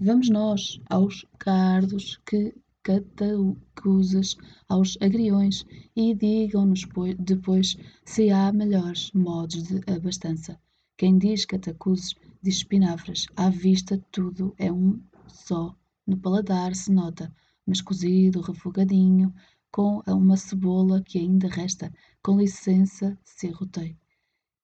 Vamos 0.01 0.29
nós 0.29 0.79
aos 0.89 1.25
cardos 1.37 2.21
que 2.25 2.55
catacuzas, 2.83 4.37
aos 4.69 4.97
agriões, 5.01 5.65
e 5.93 6.13
digam-nos 6.13 6.87
depois 7.17 7.75
se 8.05 8.29
há 8.29 8.51
melhores 8.53 9.11
modos 9.11 9.63
de 9.63 9.81
abastança. 9.91 10.57
Quem 10.95 11.17
diz 11.17 11.43
catacuzes 11.45 12.15
diz 12.41 12.57
espinafres. 12.57 13.25
À 13.35 13.49
vista 13.49 14.01
tudo 14.11 14.53
é 14.57 14.71
um 14.71 15.01
só. 15.27 15.75
No 16.07 16.17
paladar 16.17 16.73
se 16.75 16.91
nota, 16.91 17.33
mas 17.65 17.81
cozido, 17.81 18.39
refogadinho, 18.41 19.33
com 19.71 20.01
uma 20.07 20.37
cebola 20.37 21.01
que 21.01 21.19
ainda 21.19 21.47
resta, 21.47 21.91
com 22.23 22.37
licença, 22.37 23.17
se 23.23 23.49
rotei. 23.49 23.95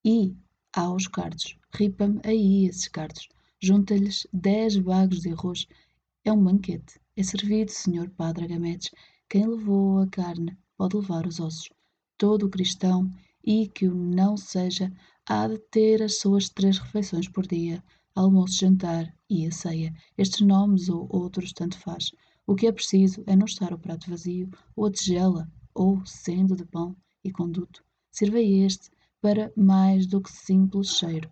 E 0.03 0.35
aos 0.74 1.07
cardos, 1.07 1.57
ripa-me 1.74 2.19
aí 2.24 2.65
esses 2.65 2.88
cardos 2.88 3.27
junta-lhes 3.65 4.27
dez 4.31 4.77
bagos 4.77 5.21
de 5.21 5.31
arroz. 5.31 5.65
É 6.24 6.31
um 6.31 6.43
banquete. 6.43 7.00
É 7.15 7.24
servido, 7.24 7.71
senhor 7.71 8.09
padre 8.12 8.45
Agamedes. 8.45 8.91
Quem 9.27 9.47
levou 9.47 10.00
a 10.00 10.07
carne 10.07 10.55
pode 10.77 10.95
levar 10.97 11.25
os 11.25 11.39
ossos. 11.39 11.69
Todo 12.15 12.50
cristão, 12.50 13.09
e 13.43 13.67
que 13.67 13.88
o 13.88 13.95
não 13.95 14.38
seja, 14.38 14.91
há 15.27 15.47
de 15.47 15.57
ter 15.71 16.03
as 16.03 16.19
suas 16.19 16.47
três 16.50 16.77
refeições 16.77 17.27
por 17.27 17.47
dia, 17.47 17.83
almoço, 18.13 18.59
jantar 18.59 19.12
e 19.27 19.47
a 19.47 19.51
ceia. 19.51 19.91
Estes 20.15 20.41
nomes 20.41 20.88
ou 20.88 21.07
outros 21.09 21.51
tanto 21.51 21.77
faz. 21.79 22.12
O 22.47 22.53
que 22.53 22.67
é 22.67 22.71
preciso 22.71 23.23
é 23.25 23.35
não 23.35 23.47
estar 23.47 23.73
o 23.73 23.79
prato 23.79 24.07
vazio, 24.07 24.51
ou 24.75 24.85
a 24.85 24.91
tigela, 24.91 25.51
ou, 25.73 26.05
sendo 26.05 26.55
de 26.55 26.63
pão 26.63 26.95
e 27.23 27.31
conduto, 27.31 27.83
sirva 28.11 28.39
este 28.39 28.91
para 29.19 29.51
mais 29.57 30.05
do 30.05 30.21
que 30.21 30.31
simples 30.31 30.89
cheiro. 30.89 31.27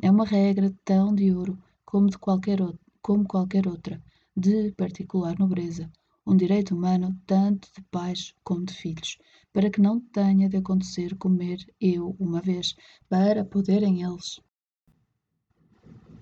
É 0.00 0.10
uma 0.10 0.24
regra 0.24 0.74
tão 0.82 1.14
de 1.14 1.30
ouro 1.30 1.58
como 1.84 2.08
de 2.08 2.16
qualquer, 2.16 2.60
como 3.02 3.28
qualquer 3.28 3.68
outra, 3.68 4.02
de 4.34 4.72
particular 4.72 5.38
nobreza, 5.38 5.92
um 6.26 6.34
direito 6.34 6.74
humano 6.74 7.14
tanto 7.26 7.68
de 7.76 7.82
pais 7.90 8.34
como 8.42 8.64
de 8.64 8.72
filhos, 8.72 9.18
para 9.52 9.68
que 9.70 9.82
não 9.82 10.00
tenha 10.00 10.48
de 10.48 10.56
acontecer 10.56 11.14
comer 11.16 11.58
eu 11.78 12.16
uma 12.18 12.40
vez, 12.40 12.74
para 13.06 13.44
poderem 13.44 14.02
eles 14.02 14.40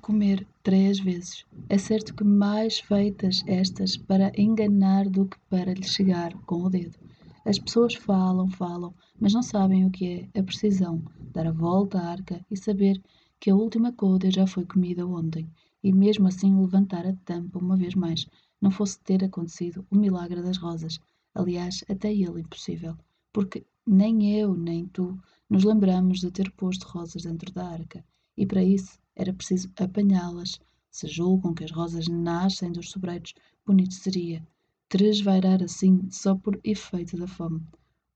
comer 0.02 0.46
três 0.64 0.98
vezes. 0.98 1.46
É 1.68 1.78
certo 1.78 2.14
que 2.14 2.24
mais 2.24 2.80
feitas 2.80 3.42
estas 3.46 3.96
para 3.96 4.32
enganar 4.36 5.08
do 5.08 5.26
que 5.26 5.38
para 5.48 5.72
lhe 5.72 5.84
chegar 5.84 6.34
com 6.44 6.64
o 6.64 6.68
dedo. 6.68 6.98
As 7.46 7.58
pessoas 7.58 7.94
falam, 7.94 8.50
falam, 8.50 8.92
mas 9.18 9.32
não 9.32 9.42
sabem 9.42 9.86
o 9.86 9.90
que 9.90 10.28
é 10.34 10.40
a 10.40 10.42
precisão, 10.42 11.00
dar 11.32 11.46
a 11.46 11.52
volta 11.52 11.98
à 11.98 12.08
arca 12.10 12.44
e 12.50 12.56
saber 12.56 13.00
que 13.40 13.48
a 13.48 13.54
última 13.54 13.92
coda 13.92 14.28
já 14.30 14.44
foi 14.44 14.66
comida 14.66 15.06
ontem, 15.06 15.48
e 15.82 15.92
mesmo 15.92 16.26
assim 16.26 16.60
levantar 16.60 17.06
a 17.06 17.14
tampa 17.24 17.58
uma 17.58 17.76
vez 17.76 17.94
mais, 17.94 18.26
não 18.60 18.70
fosse 18.70 19.00
ter 19.00 19.24
acontecido 19.24 19.86
o 19.90 19.96
milagre 19.96 20.42
das 20.42 20.58
rosas. 20.58 21.00
Aliás, 21.34 21.84
até 21.88 22.12
ele 22.12 22.40
impossível, 22.40 22.96
porque 23.32 23.64
nem 23.86 24.38
eu, 24.38 24.54
nem 24.54 24.86
tu 24.86 25.18
nos 25.48 25.64
lembramos 25.64 26.20
de 26.20 26.30
ter 26.30 26.50
posto 26.52 26.86
rosas 26.86 27.22
dentro 27.22 27.52
da 27.52 27.66
arca, 27.66 28.04
e 28.36 28.44
para 28.46 28.62
isso 28.62 28.98
era 29.14 29.32
preciso 29.32 29.70
apanhá-las. 29.76 30.60
Se 30.90 31.06
julgam 31.06 31.54
que 31.54 31.64
as 31.64 31.70
rosas 31.70 32.06
nascem 32.08 32.70
dos 32.70 32.90
sobreiros, 32.90 33.34
bonito 33.66 33.94
seria 33.94 34.46
tresvairar 34.88 35.62
assim 35.62 36.10
só 36.10 36.34
por 36.34 36.60
efeito 36.62 37.16
da 37.16 37.26
fome. 37.26 37.62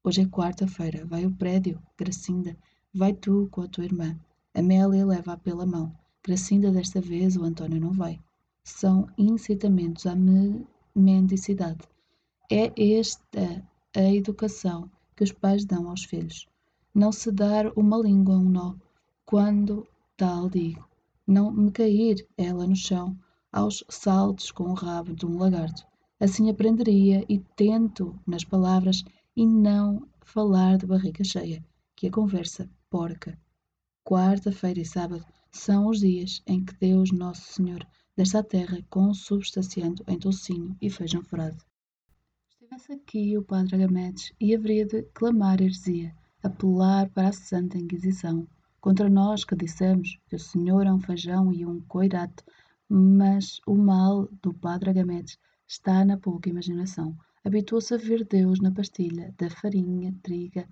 Hoje 0.04 0.20
é 0.20 0.26
quarta-feira, 0.26 1.06
vai 1.06 1.24
ao 1.24 1.30
prédio, 1.30 1.82
Gracinda, 1.98 2.56
vai 2.92 3.12
tu 3.12 3.48
com 3.50 3.62
a 3.62 3.68
tua 3.68 3.84
irmã. 3.84 4.18
Amélia 4.54 5.06
leva-a 5.06 5.36
pela 5.36 5.66
mão. 5.66 5.94
Gracinda, 6.22 6.70
desta 6.70 7.00
vez, 7.00 7.36
o 7.36 7.44
António 7.44 7.80
não 7.80 7.92
vai. 7.92 8.20
São 8.62 9.08
incitamentos 9.16 10.06
à 10.06 10.14
mendicidade. 10.94 11.80
É 12.50 12.72
esta 12.98 13.64
a 13.94 14.02
educação 14.02 14.90
que 15.16 15.24
os 15.24 15.32
pais 15.32 15.64
dão 15.64 15.88
aos 15.88 16.04
filhos. 16.04 16.46
Não 16.94 17.10
se 17.10 17.32
dar 17.32 17.72
uma 17.76 17.96
língua 17.96 18.36
um 18.36 18.48
nó, 18.48 18.74
quando 19.24 19.86
tal 20.16 20.48
digo. 20.48 20.88
Não 21.26 21.52
me 21.52 21.70
cair 21.70 22.26
ela 22.36 22.66
no 22.66 22.76
chão, 22.76 23.18
aos 23.52 23.84
saltos 23.88 24.50
com 24.50 24.64
o 24.64 24.74
rabo 24.74 25.14
de 25.14 25.26
um 25.26 25.38
lagarto. 25.38 25.86
Assim 26.18 26.48
aprenderia 26.48 27.24
e 27.28 27.38
tento 27.38 28.18
nas 28.26 28.44
palavras 28.44 29.04
e 29.36 29.44
não 29.46 30.08
falar 30.24 30.78
de 30.78 30.86
barriga 30.86 31.22
cheia, 31.22 31.64
que 31.94 32.06
a 32.06 32.10
conversa 32.10 32.70
porca. 32.88 33.38
Quarta-feira 34.04 34.80
e 34.80 34.84
sábado 34.84 35.26
são 35.50 35.88
os 35.88 36.00
dias 36.00 36.42
em 36.46 36.64
que 36.64 36.74
Deus 36.76 37.10
Nosso 37.10 37.52
Senhor 37.52 37.86
desce 38.16 38.36
à 38.36 38.42
terra 38.42 38.78
consubstanciando 38.88 40.02
em 40.06 40.18
toucinho 40.18 40.76
e 40.80 40.88
feijão 40.88 41.22
frado. 41.22 41.62
Estivesse 42.48 42.92
aqui 42.92 43.36
o 43.36 43.42
padre 43.42 43.74
Agamedes 43.74 44.32
e 44.40 44.54
haveria 44.54 44.86
de 44.86 45.02
clamar 45.14 45.60
heresia, 45.60 46.14
apelar 46.42 47.10
para 47.10 47.28
a 47.28 47.32
Santa 47.32 47.76
Inquisição, 47.76 48.46
contra 48.86 49.10
nós 49.10 49.44
que 49.44 49.56
dissemos 49.56 50.16
que 50.28 50.36
o 50.36 50.38
Senhor 50.38 50.86
é 50.86 50.92
um 50.92 51.00
feijão 51.00 51.52
e 51.52 51.66
um 51.66 51.80
coirato, 51.88 52.44
mas 52.88 53.60
o 53.66 53.74
mal 53.74 54.28
do 54.40 54.54
padre 54.54 54.90
Agamedes 54.90 55.40
está 55.66 56.04
na 56.04 56.16
pouca 56.16 56.48
imaginação. 56.48 57.18
Habituou-se 57.44 57.92
a 57.92 57.96
ver 57.96 58.24
Deus 58.24 58.60
na 58.60 58.70
pastilha 58.70 59.34
da 59.36 59.50
farinha, 59.50 60.14
triga, 60.22 60.68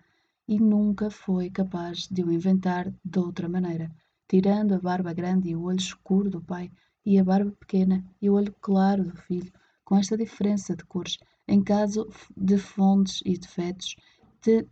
e 0.46 0.60
nunca 0.60 1.10
foi 1.10 1.50
capaz 1.50 2.06
de 2.06 2.22
o 2.22 2.30
inventar 2.30 2.88
de 3.04 3.18
outra 3.18 3.48
maneira, 3.48 3.90
tirando 4.28 4.74
a 4.74 4.78
barba 4.78 5.12
grande 5.12 5.48
e 5.48 5.56
o 5.56 5.62
olho 5.62 5.80
escuro 5.80 6.30
do 6.30 6.40
pai, 6.40 6.70
e 7.04 7.18
a 7.18 7.24
barba 7.24 7.50
pequena 7.50 8.04
e 8.22 8.30
o 8.30 8.34
olho 8.34 8.54
claro 8.60 9.02
do 9.02 9.16
filho, 9.22 9.52
com 9.84 9.98
esta 9.98 10.16
diferença 10.16 10.76
de 10.76 10.84
cores, 10.84 11.18
em 11.48 11.60
caso 11.60 12.08
de 12.36 12.58
fontes 12.58 13.22
e 13.26 13.36
defeitos, 13.36 13.96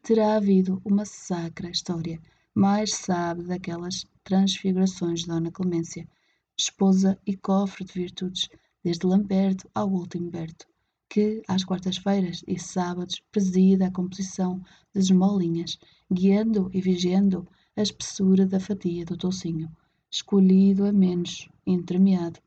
terá 0.01 0.37
havido 0.37 0.81
uma 0.85 1.05
sacra 1.05 1.69
história. 1.69 2.21
Mais 2.55 2.95
sabe 2.95 3.45
daquelas 3.45 4.05
transfigurações 4.25 5.21
de 5.21 5.27
Dona 5.27 5.51
Clemência, 5.51 6.09
esposa 6.57 7.19
e 7.27 7.37
cofre 7.37 7.85
de 7.85 7.93
virtudes, 7.93 8.49
desde 8.85 9.07
Lamberto 9.07 9.69
ao 9.75 9.89
último 9.89 10.31
Berto 10.31 10.67
que, 11.13 11.43
às 11.47 11.63
quartas-feiras 11.63 12.43
e 12.49 12.59
sábados, 12.59 13.23
presida 13.31 13.87
a 13.87 13.91
composição 13.91 14.63
de 14.95 15.01
esmolinhas, 15.01 15.79
guiando 16.11 16.71
e 16.73 16.81
vigiando 16.81 17.47
a 17.77 17.83
espessura 17.83 18.47
da 18.47 18.59
fatia 18.59 19.05
do 19.05 19.15
toucinho, 19.15 19.71
escolhido 20.11 20.87
a 20.87 20.93
menos, 20.93 21.51
entremeado. 21.67 22.41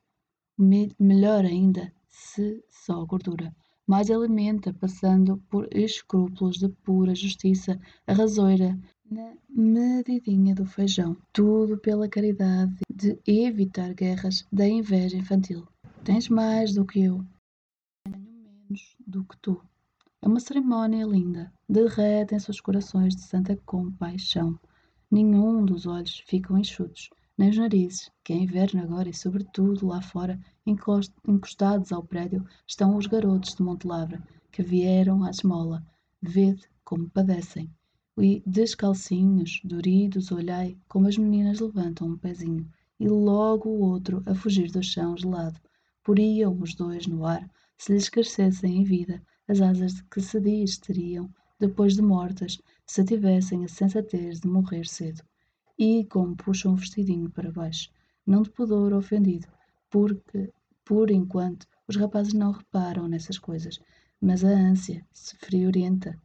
Me 0.57 0.91
melhor 0.97 1.45
ainda, 1.45 1.93
se 2.09 2.63
só 2.67 3.05
gordura. 3.05 3.55
Mais 3.85 4.09
alimenta, 4.09 4.73
passando 4.73 5.37
por 5.47 5.67
escrúpulos 5.71 6.57
de 6.57 6.69
pura 6.69 7.13
justiça, 7.13 7.79
a 8.07 8.13
rasoira 8.13 8.75
na 9.09 9.33
medidinha 9.49 10.55
do 10.55 10.65
feijão. 10.65 11.15
Tudo 11.31 11.77
pela 11.77 12.09
caridade 12.09 12.75
de 12.93 13.19
evitar 13.25 13.93
guerras 13.93 14.45
da 14.51 14.67
inveja 14.67 15.17
infantil. 15.17 15.67
Tens 16.03 16.27
mais 16.29 16.73
do 16.73 16.85
que 16.85 17.03
eu, 17.03 17.25
menos 18.07 18.95
do 19.05 19.23
que 19.23 19.37
tu. 19.37 19.61
É 20.21 20.27
uma 20.27 20.39
cerimónia 20.39 21.05
linda, 21.05 21.53
derretem-se 21.69 22.49
os 22.49 22.59
corações 22.59 23.15
de 23.15 23.21
santa 23.21 23.55
compaixão. 23.65 24.59
Nenhum 25.09 25.63
dos 25.63 25.85
olhos 25.85 26.19
ficam 26.27 26.57
enxutos, 26.57 27.09
nem 27.37 27.49
os 27.49 27.57
narizes, 27.57 28.11
que 28.23 28.33
é 28.33 28.35
inverno 28.35 28.81
agora 28.81 29.07
e, 29.07 29.13
sobretudo, 29.13 29.87
lá 29.87 30.01
fora, 30.01 30.39
encostados 30.65 31.91
ao 31.91 32.03
prédio, 32.03 32.43
estão 32.67 32.95
os 32.95 33.05
garotos 33.05 33.53
de 33.55 33.61
Monte 33.61 33.85
Lavra, 33.85 34.21
que 34.51 34.63
vieram 34.63 35.23
à 35.23 35.29
esmola. 35.29 35.85
Vede 36.21 36.67
como 36.83 37.09
padecem. 37.09 37.69
E, 38.17 38.41
descalcinhos, 38.45 39.59
doridos, 39.63 40.31
olhai 40.31 40.77
como 40.87 41.07
as 41.07 41.17
meninas 41.17 41.59
levantam 41.59 42.07
um 42.07 42.17
pezinho, 42.17 42.65
e 42.99 43.09
logo 43.09 43.69
o 43.69 43.81
outro 43.81 44.23
a 44.25 44.33
fugir 44.33 44.71
do 44.71 44.81
chão 44.81 45.17
gelado. 45.17 45.59
Poriam 46.01 46.57
os 46.61 46.73
dois 46.73 47.07
no 47.07 47.25
ar, 47.25 47.49
se 47.77 47.91
lhes 47.91 48.07
crescessem 48.07 48.77
em 48.77 48.83
vida 48.83 49.21
as 49.47 49.59
asas 49.59 50.01
que 50.01 50.21
se 50.21 50.39
diz 50.39 50.77
teriam 50.77 51.29
depois 51.59 51.95
de 51.95 52.01
mortas, 52.01 52.57
se 52.85 53.03
tivessem 53.03 53.63
a 53.63 53.67
sensatez 53.67 54.39
de 54.39 54.47
morrer 54.47 54.87
cedo. 54.87 55.21
E 55.77 56.05
como 56.05 56.35
puxam 56.35 56.73
o 56.73 56.75
vestidinho 56.77 57.29
para 57.29 57.51
baixo, 57.51 57.89
não 58.25 58.43
de 58.43 58.49
pudor 58.49 58.93
ofendido, 58.93 59.47
porque, 59.89 60.51
por 60.83 61.11
enquanto, 61.11 61.67
os 61.87 61.95
rapazes 61.95 62.33
não 62.33 62.51
reparam 62.51 63.07
nessas 63.07 63.37
coisas, 63.37 63.79
mas 64.21 64.43
a 64.43 64.49
ânsia 64.49 65.05
se 65.11 65.35
friorienta. 65.37 66.17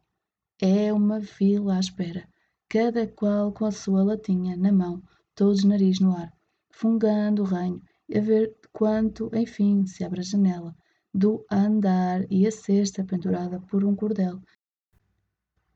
É 0.63 0.93
uma 0.93 1.19
fila 1.19 1.77
à 1.77 1.79
espera, 1.79 2.29
cada 2.69 3.07
qual 3.07 3.51
com 3.51 3.65
a 3.65 3.71
sua 3.71 4.03
latinha 4.03 4.55
na 4.55 4.71
mão, 4.71 5.01
todos 5.33 5.63
nariz 5.63 5.99
no 5.99 6.15
ar, 6.15 6.31
fungando 6.69 7.41
o 7.41 7.45
ranho, 7.45 7.81
a 8.15 8.19
ver 8.19 8.55
quanto, 8.71 9.31
enfim, 9.33 9.87
se 9.87 10.03
abre 10.03 10.19
a 10.19 10.23
janela, 10.23 10.75
do 11.11 11.43
andar 11.51 12.31
e 12.31 12.45
a 12.45 12.51
cesta 12.51 13.03
pendurada 13.03 13.59
por 13.59 13.83
um 13.83 13.95
cordel. 13.95 14.39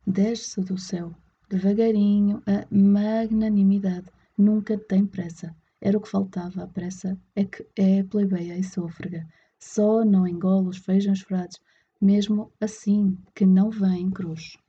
Desce 0.06 0.62
do 0.62 0.78
céu, 0.78 1.16
devagarinho, 1.50 2.44
a 2.46 2.68
magnanimidade. 2.70 4.12
Nunca 4.38 4.78
tem 4.78 5.04
pressa. 5.04 5.56
Era 5.82 5.98
o 5.98 6.02
que 6.02 6.10
faltava, 6.10 6.62
a 6.62 6.68
pressa 6.68 7.20
é 7.36 7.44
que 7.44 7.66
é 7.76 8.04
plebeia 8.04 8.56
e 8.56 8.64
sôfrega. 8.64 9.28
Só 9.58 10.06
não 10.06 10.28
engole 10.28 10.68
os 10.68 10.78
feijões 10.78 11.22
frados, 11.22 11.60
mesmo 12.00 12.52
assim 12.62 13.18
que 13.34 13.48
não 13.48 13.72
vem 13.72 14.04
em 14.04 14.12
cruz. 14.12 14.60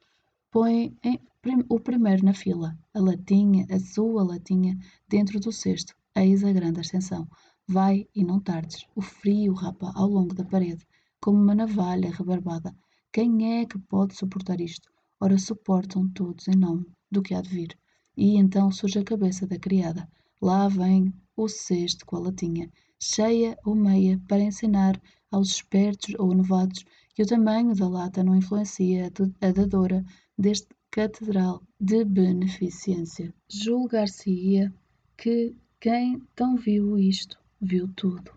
Põe 0.57 0.97
em, 1.05 1.21
o 1.69 1.79
primeiro 1.79 2.25
na 2.25 2.33
fila, 2.33 2.79
a 2.95 2.99
latinha, 2.99 3.67
a 3.71 3.79
sua 3.79 4.25
latinha, 4.25 4.75
dentro 5.07 5.39
do 5.39 5.53
cesto. 5.53 5.95
Eis 6.17 6.43
a 6.43 6.51
grande 6.51 6.81
ascensão. 6.81 7.29
Vai 7.69 8.09
e 8.15 8.25
não 8.25 8.41
tardes. 8.41 8.87
O 8.95 9.03
frio 9.03 9.53
rapa 9.53 9.93
ao 9.95 10.09
longo 10.09 10.35
da 10.35 10.47
parede, 10.47 10.87
como 11.21 11.39
uma 11.39 11.55
navalha 11.55 12.11
rebarbada. 12.11 12.75
Quem 13.13 13.61
é 13.61 13.67
que 13.67 13.79
pode 13.79 14.17
suportar 14.17 14.59
isto? 14.59 14.89
Ora, 15.21 15.37
suportam 15.37 16.09
todos 16.09 16.49
em 16.49 16.57
nome 16.57 16.87
do 17.11 17.21
que 17.21 17.35
há 17.35 17.43
de 17.43 17.51
vir. 17.51 17.79
E 18.17 18.39
então 18.39 18.73
surge 18.73 18.99
a 18.99 19.05
cabeça 19.05 19.47
da 19.47 19.59
criada. 19.59 20.09
Lá 20.41 20.69
vem 20.69 21.13
o 21.37 21.49
cesto 21.49 22.07
com 22.07 22.17
a 22.17 22.21
latinha, 22.21 22.73
cheia 22.99 23.59
ou 23.63 23.75
meia, 23.75 24.19
para 24.27 24.41
ensinar 24.43 24.99
aos 25.31 25.51
espertos 25.51 26.15
ou 26.19 26.35
novatos 26.35 26.83
que 27.15 27.23
o 27.23 27.27
tamanho 27.27 27.75
da 27.75 27.87
lata 27.87 28.25
não 28.25 28.35
influencia 28.35 29.13
a 29.43 29.53
dadora 29.53 30.03
deste 30.39 30.69
catedral 30.91 31.63
de 31.81 32.05
beneficência. 32.05 33.33
Julgar-se-ia 33.49 34.73
que 35.17 35.55
quem 35.81 36.23
tão 36.35 36.57
viu 36.57 36.99
isto 36.99 37.39
viu 37.61 37.89
tudo. 37.89 38.33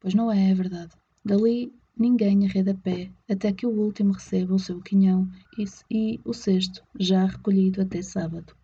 Pois 0.00 0.14
não 0.14 0.30
é, 0.30 0.50
é 0.50 0.54
verdade. 0.54 0.94
Dali 1.24 1.72
ninguém 1.96 2.46
arreda 2.46 2.74
pé 2.74 3.10
até 3.28 3.52
que 3.52 3.66
o 3.66 3.70
último 3.70 4.12
receba 4.12 4.54
o 4.54 4.58
seu 4.58 4.80
quinhão 4.80 5.28
e, 5.58 5.64
e 5.90 6.20
o 6.24 6.32
sexto 6.32 6.84
já 6.98 7.24
recolhido 7.24 7.80
até 7.80 8.02
sábado. 8.02 8.54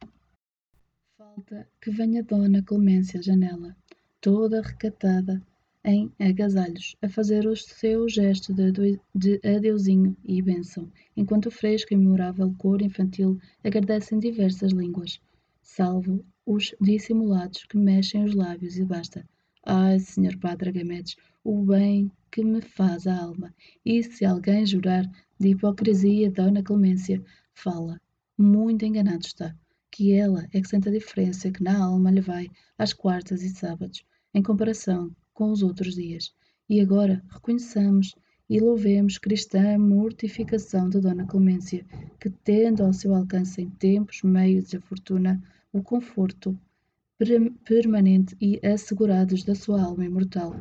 Falta 1.16 1.68
que 1.81 1.90
venha 1.90 2.22
Dona 2.22 2.62
Clemência 2.62 3.22
janela, 3.22 3.76
toda 4.20 4.62
recatada 4.62 5.42
em 5.85 6.12
agasalhos, 6.19 6.95
a 7.01 7.09
fazer 7.09 7.47
o 7.47 7.57
seu 7.57 8.09
gesto 8.09 8.53
de, 8.53 9.01
de 9.14 9.40
adeusinho 9.43 10.14
e 10.25 10.43
bênção, 10.43 10.90
enquanto 11.16 11.47
o 11.47 11.51
fresco 11.51 11.95
e 11.95 11.97
memorável 11.97 12.55
cor 12.59 12.83
infantil 12.83 13.38
agradece 13.64 14.14
em 14.14 14.19
diversas 14.19 14.73
línguas, 14.73 15.21
salvo 15.62 16.25
os 16.45 16.75
dissimulados 16.81 17.64
que 17.64 17.79
mexem 17.79 18.25
os 18.25 18.35
lábios 18.35 18.77
e 18.77 18.85
basta. 18.85 19.27
Ai, 19.64 19.99
Senhor 20.01 20.37
Padre 20.38 20.71
Agamedes, 20.71 21.16
o 21.45 21.62
bem 21.64 22.11
que 22.31 22.45
me 22.45 22.61
faz 22.61 23.07
a 23.07 23.19
alma. 23.19 23.55
E 23.85 24.03
se 24.03 24.25
alguém 24.25 24.66
jurar 24.66 25.05
de 25.38 25.49
hipocrisia 25.49 26.31
Dona 26.31 26.62
Clemência, 26.62 27.23
fala. 27.55 28.01
Muito 28.37 28.85
enganado 28.85 29.25
está, 29.27 29.55
que 29.90 30.12
ela 30.12 30.47
é 30.53 30.61
que 30.61 30.69
sente 30.69 30.88
a 30.88 30.93
diferença 30.93 31.51
que 31.51 31.62
na 31.62 31.83
alma 31.83 32.11
lhe 32.11 32.21
vai 32.21 32.49
às 32.79 32.93
quartas 32.93 33.43
e 33.43 33.51
sábados, 33.51 34.05
em 34.35 34.43
comparação 34.43 35.14
com 35.40 35.50
os 35.50 35.62
outros 35.62 35.94
dias. 35.94 36.35
E 36.68 36.83
agora 36.83 37.24
reconheçamos 37.31 38.14
e 38.46 38.61
louvemos 38.61 39.16
cristã 39.16 39.79
mortificação 39.79 40.90
de 40.90 41.00
Dona 41.00 41.26
Clemência, 41.26 41.87
que 42.20 42.29
tendo 42.29 42.85
ao 42.85 42.92
seu 42.92 43.14
alcance 43.14 43.62
em 43.62 43.70
tempos, 43.70 44.22
meios 44.22 44.68
da 44.68 44.79
fortuna, 44.83 45.42
o 45.72 45.83
conforto 45.83 46.55
permanente 47.64 48.37
e 48.38 48.61
assegurados 48.62 49.42
da 49.42 49.55
sua 49.55 49.81
alma 49.81 50.05
imortal. 50.05 50.55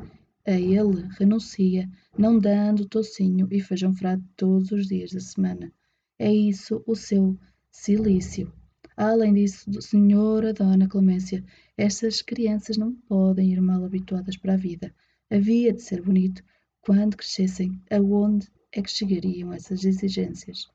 A 0.47 0.53
ele 0.53 1.05
renuncia, 1.19 1.89
não 2.17 2.39
dando 2.39 2.85
tocinho 2.85 3.49
e 3.51 3.59
feijão 3.59 3.93
frado 3.93 4.23
todos 4.37 4.71
os 4.71 4.87
dias 4.87 5.11
da 5.11 5.19
semana. 5.19 5.73
É 6.17 6.31
isso 6.31 6.81
o 6.87 6.95
seu 6.95 7.37
silício. 7.69 8.49
Além 8.95 9.33
disso, 9.33 9.69
senhora 9.81 10.53
Dona 10.53 10.87
Clemência, 10.87 11.43
estas 11.81 12.21
crianças 12.21 12.75
não 12.75 12.93
podem 12.93 13.53
ir 13.53 13.61
mal 13.61 13.85
habituadas 13.85 14.35
para 14.35 14.55
a 14.55 14.57
vida. 14.57 14.93
Havia 15.31 15.71
de 15.71 15.81
ser 15.81 16.01
bonito 16.01 16.43
quando 16.81 17.15
crescessem, 17.15 17.81
aonde 17.89 18.49
é 18.73 18.81
que 18.81 18.91
chegariam 18.91 19.53
essas 19.53 19.85
exigências? 19.85 20.67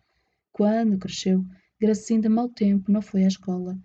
Quando 0.51 0.97
cresceu, 0.97 1.45
Gracinda 1.79 2.31
mau 2.31 2.49
tempo 2.49 2.91
não 2.91 3.03
foi 3.03 3.25
à 3.25 3.29
escola, 3.29 3.79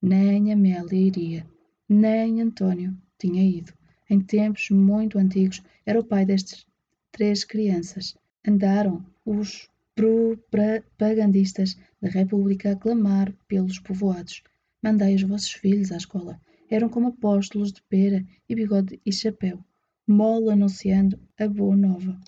nem 0.00 0.50
Amélia 0.50 0.98
iria, 0.98 1.46
nem 1.86 2.40
Antônio 2.40 2.96
tinha 3.18 3.44
ido. 3.44 3.74
Em 4.08 4.18
tempos 4.18 4.70
muito 4.70 5.18
antigos, 5.18 5.62
era 5.84 6.00
o 6.00 6.04
pai 6.04 6.24
destas 6.24 6.66
três 7.10 7.44
crianças. 7.44 8.16
Andaram 8.48 9.04
os 9.26 9.68
propagandistas 9.94 11.76
da 12.00 12.08
República 12.08 12.72
a 12.72 12.76
clamar 12.76 13.30
pelos 13.46 13.78
povoados. 13.78 14.42
Mandei 14.82 15.14
os 15.14 15.22
vossos 15.22 15.52
filhos 15.52 15.92
à 15.92 15.98
escola. 15.98 16.40
Eram 16.76 16.88
como 16.88 17.08
apóstolos 17.08 17.70
de 17.70 17.82
pera 17.82 18.24
e 18.48 18.54
bigode 18.54 18.98
e 19.04 19.12
chapéu 19.12 19.62
mole 20.06 20.50
anunciando 20.50 21.20
a 21.38 21.46
boa 21.46 21.76
nova. 21.76 22.18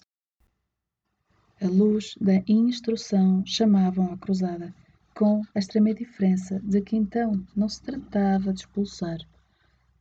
A 1.62 1.66
luz 1.66 2.14
da 2.20 2.44
instrução 2.46 3.42
chamavam 3.46 4.12
à 4.12 4.18
cruzada, 4.18 4.74
com 5.14 5.40
a 5.54 5.58
extrema 5.58 5.94
diferença 5.94 6.60
de 6.60 6.82
que 6.82 6.94
então 6.94 7.42
não 7.56 7.70
se 7.70 7.80
tratava 7.80 8.52
de 8.52 8.60
expulsar. 8.60 9.16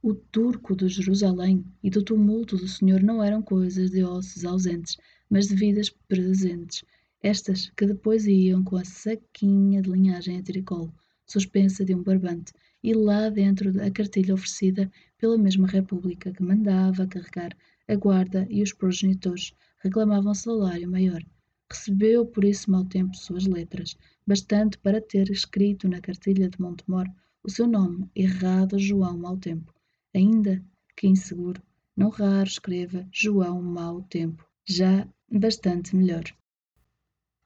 O 0.01 0.13
turco 0.13 0.75
de 0.75 0.89
Jerusalém 0.89 1.63
e 1.81 1.89
do 1.89 2.03
tumulto 2.03 2.57
do 2.57 2.67
Senhor 2.67 3.01
não 3.01 3.23
eram 3.23 3.41
coisas 3.41 3.91
de 3.91 4.03
ossos 4.03 4.43
ausentes, 4.43 4.97
mas 5.29 5.47
de 5.47 5.55
vidas 5.55 5.89
presentes, 5.89 6.83
estas 7.21 7.69
que 7.69 7.85
depois 7.85 8.27
iam 8.27 8.61
com 8.61 8.75
a 8.75 8.83
saquinha 8.83 9.81
de 9.81 9.89
linhagem 9.89 10.37
a 10.37 10.43
tiricolo, 10.43 10.93
suspensa 11.25 11.85
de 11.85 11.95
um 11.95 12.03
barbante, 12.03 12.53
e 12.83 12.93
lá 12.93 13.29
dentro 13.29 13.69
a 13.81 13.89
cartilha 13.89 14.33
oferecida 14.33 14.91
pela 15.17 15.37
mesma 15.37 15.67
República 15.67 16.31
que 16.31 16.43
mandava 16.43 17.07
carregar 17.07 17.55
a 17.87 17.95
guarda 17.95 18.45
e 18.49 18.61
os 18.61 18.73
progenitores 18.73 19.53
reclamavam 19.79 20.33
salário 20.33 20.89
maior. 20.89 21.23
Recebeu 21.69 22.25
por 22.25 22.43
isso 22.43 22.69
mau 22.69 22.85
tempo 22.85 23.15
suas 23.15 23.45
letras, 23.45 23.97
bastante 24.27 24.77
para 24.77 25.01
ter 25.01 25.29
escrito 25.29 25.87
na 25.87 25.99
cartilha 25.99 26.49
de 26.49 26.59
Montemor 26.61 27.07
o 27.43 27.49
seu 27.49 27.67
nome 27.67 28.09
errado 28.15 28.79
João 28.79 29.17
Mau 29.17 29.37
Tempo, 29.37 29.73
ainda 30.13 30.63
que 30.95 31.07
inseguro, 31.07 31.61
não 31.95 32.09
raro 32.09 32.47
escreva 32.47 33.07
João 33.11 33.61
Mau 33.61 34.01
Tempo, 34.03 34.45
já 34.65 35.07
bastante 35.29 35.95
melhor. 35.95 36.23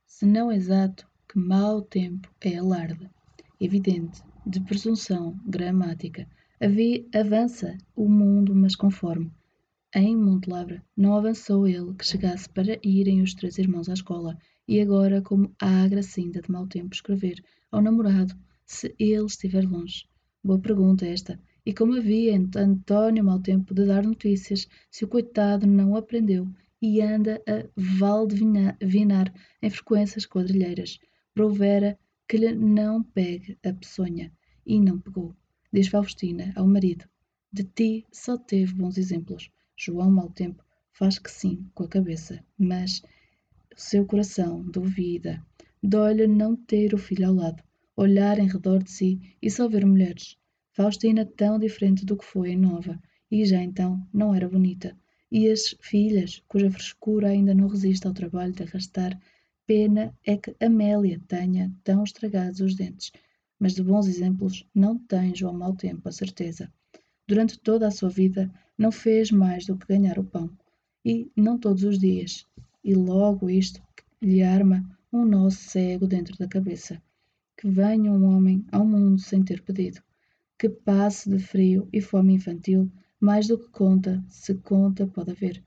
Se 0.05 0.25
não 0.25 0.51
exato, 0.51 1.07
que 1.27 1.37
mau 1.37 1.81
tempo 1.81 2.33
é 2.41 2.57
alarde, 2.57 3.09
evidente, 3.59 4.23
de 4.45 4.59
presunção 4.61 5.39
gramática. 5.45 6.27
Avança 7.13 7.77
o 7.95 8.07
mundo, 8.09 8.55
mas 8.55 8.75
conforme. 8.75 9.31
Em 9.95 10.15
Montelavra 10.15 10.83
não 10.95 11.15
avançou 11.15 11.67
ele 11.67 11.93
que 11.93 12.05
chegasse 12.05 12.49
para 12.49 12.77
irem 12.83 13.21
os 13.21 13.33
três 13.33 13.57
irmãos 13.57 13.89
à 13.89 13.93
escola, 13.93 14.37
e 14.67 14.81
agora, 14.81 15.21
como 15.21 15.53
a 15.59 15.87
gracinda 15.87 16.41
de 16.41 16.51
mau 16.51 16.67
tempo 16.67 16.93
escrever 16.93 17.41
ao 17.71 17.81
namorado, 17.81 18.35
se 18.65 18.93
ele 18.99 19.25
estiver 19.25 19.63
longe. 19.63 20.05
Boa 20.43 20.59
pergunta 20.59 21.05
esta. 21.05 21.39
E 21.65 21.73
como 21.73 21.95
havia 21.95 22.35
António 22.55 23.23
mau 23.23 23.39
tempo 23.39 23.73
de 23.73 23.85
dar 23.85 24.03
notícias, 24.03 24.67
se 24.91 25.05
o 25.05 25.07
coitado 25.07 25.65
não 25.65 25.95
aprendeu 25.95 26.47
e 26.81 27.01
anda 27.01 27.41
a 27.47 27.65
valdivinar 27.75 29.33
em 29.61 29.69
frequências 29.69 30.25
quadrilheiras, 30.25 30.99
provera 31.33 31.97
que 32.27 32.37
lhe 32.37 32.53
não 32.53 33.01
pegue 33.01 33.57
a 33.63 33.73
peçonha. 33.73 34.31
E 34.65 34.79
não 34.79 34.99
pegou. 34.99 35.35
Diz 35.71 35.87
Faustina 35.87 36.51
ao 36.55 36.67
marido: 36.67 37.05
De 37.51 37.63
ti 37.63 38.05
só 38.11 38.37
teve 38.37 38.73
bons 38.73 38.97
exemplos. 38.97 39.49
João 39.77 40.11
mau 40.11 40.29
tempo 40.29 40.63
faz 40.91 41.17
que 41.19 41.31
sim 41.31 41.69
com 41.73 41.83
a 41.83 41.87
cabeça, 41.87 42.43
mas 42.57 43.01
seu 43.75 44.05
coração 44.05 44.61
duvida. 44.61 45.45
Dói-lhe 45.81 46.27
não 46.27 46.55
ter 46.55 46.93
o 46.93 46.97
filho 46.97 47.27
ao 47.27 47.33
lado, 47.35 47.63
olhar 47.95 48.39
em 48.39 48.47
redor 48.47 48.83
de 48.83 48.91
si 48.91 49.37
e 49.41 49.49
só 49.49 49.69
ver 49.69 49.85
mulheres. 49.85 50.37
Faustina 50.73 51.25
tão 51.25 51.57
diferente 51.57 52.05
do 52.05 52.17
que 52.17 52.25
foi 52.25 52.49
em 52.51 52.57
Nova, 52.57 52.99
e 53.31 53.45
já 53.45 53.61
então 53.61 54.05
não 54.11 54.33
era 54.33 54.49
bonita. 54.49 54.97
E 55.31 55.49
as 55.49 55.75
filhas, 55.81 56.41
cuja 56.47 56.71
frescura 56.71 57.29
ainda 57.29 57.53
não 57.53 57.67
resiste 57.67 58.07
ao 58.07 58.13
trabalho 58.13 58.53
de 58.53 58.63
arrastar 58.63 59.17
Pena 59.67 60.17
é 60.25 60.37
que 60.37 60.55
Amélia 60.61 61.21
tenha 61.27 61.69
tão 61.83 62.01
estragados 62.01 62.61
os 62.61 62.73
dentes, 62.73 63.11
mas 63.59 63.73
de 63.73 63.83
bons 63.83 64.07
exemplos 64.07 64.65
não 64.73 64.97
tem 64.97 65.35
João 65.35 65.53
mau 65.53 65.75
tempo, 65.75 66.07
a 66.07 66.11
certeza. 66.13 66.71
Durante 67.27 67.59
toda 67.59 67.85
a 67.85 67.91
sua 67.91 68.07
vida 68.07 68.49
não 68.77 68.93
fez 68.93 69.29
mais 69.29 69.65
do 69.65 69.77
que 69.77 69.85
ganhar 69.85 70.17
o 70.17 70.23
pão, 70.23 70.49
e 71.03 71.29
não 71.35 71.59
todos 71.59 71.83
os 71.83 71.99
dias, 71.99 72.45
e 72.81 72.95
logo 72.95 73.49
isto 73.49 73.81
lhe 74.21 74.41
arma 74.41 74.89
um 75.11 75.25
nó 75.25 75.49
cego 75.49 76.07
dentro 76.07 76.37
da 76.37 76.47
cabeça. 76.47 77.01
Que 77.57 77.67
venha 77.67 78.09
um 78.09 78.23
homem 78.23 78.65
ao 78.71 78.85
mundo 78.85 79.19
sem 79.19 79.43
ter 79.43 79.61
pedido, 79.61 80.01
que 80.57 80.69
passe 80.69 81.29
de 81.29 81.39
frio 81.39 81.89
e 81.91 81.99
fome 81.99 82.35
infantil 82.35 82.89
mais 83.19 83.47
do 83.47 83.57
que 83.57 83.67
conta, 83.67 84.23
se 84.29 84.55
conta 84.55 85.05
pode 85.07 85.31
haver, 85.31 85.61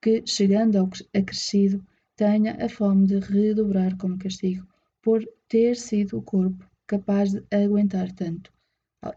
que, 0.00 0.22
chegando 0.24 0.76
ao 0.76 0.88
acrescido, 1.14 1.84
tenha 2.16 2.56
a 2.64 2.68
fome 2.68 3.06
de 3.06 3.18
redobrar 3.18 3.96
como 3.96 4.18
castigo, 4.18 4.66
por 5.02 5.24
ter 5.48 5.76
sido 5.76 6.18
o 6.18 6.22
corpo 6.22 6.68
capaz 6.86 7.32
de 7.32 7.42
aguentar 7.50 8.12
tanto, 8.12 8.52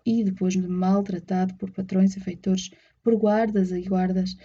e 0.05 0.23
depois 0.23 0.53
de 0.53 0.67
maltratado 0.67 1.53
por 1.55 1.71
patrões 1.71 2.15
e 2.15 2.19
feitores, 2.19 2.71
por 3.03 3.15
guardas 3.15 3.71
e 3.71 3.81
guardas, 3.83 4.35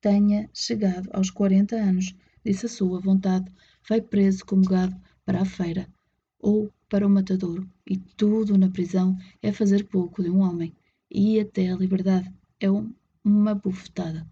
tenha 0.00 0.50
chegado 0.52 1.08
aos 1.12 1.30
quarenta 1.30 1.76
anos, 1.76 2.14
disse 2.44 2.66
a 2.66 2.68
sua 2.68 3.00
vontade, 3.00 3.50
vai 3.88 4.00
preso 4.00 4.44
como 4.44 4.62
gado 4.62 4.96
para 5.24 5.40
a 5.40 5.44
feira, 5.44 5.86
ou 6.38 6.70
para 6.88 7.06
o 7.06 7.10
matadouro, 7.10 7.70
e 7.86 7.96
tudo 7.96 8.58
na 8.58 8.68
prisão 8.68 9.16
é 9.40 9.52
fazer 9.52 9.84
pouco 9.88 10.22
de 10.22 10.30
um 10.30 10.40
homem, 10.40 10.74
e 11.10 11.38
até 11.38 11.70
a 11.70 11.76
liberdade 11.76 12.32
é 12.58 12.70
um, 12.70 12.92
uma 13.24 13.54
bufetada, 13.54 14.26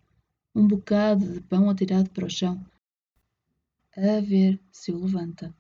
um 0.55 0.67
bocado 0.67 1.27
de 1.33 1.41
pão 1.41 1.71
atirado 1.71 2.11
para 2.11 2.27
o 2.27 2.31
chão, 2.31 2.65
a 3.99 4.21
ver 4.21 4.61
se 4.71 4.93
o 4.93 4.99
levanta. 4.99 5.53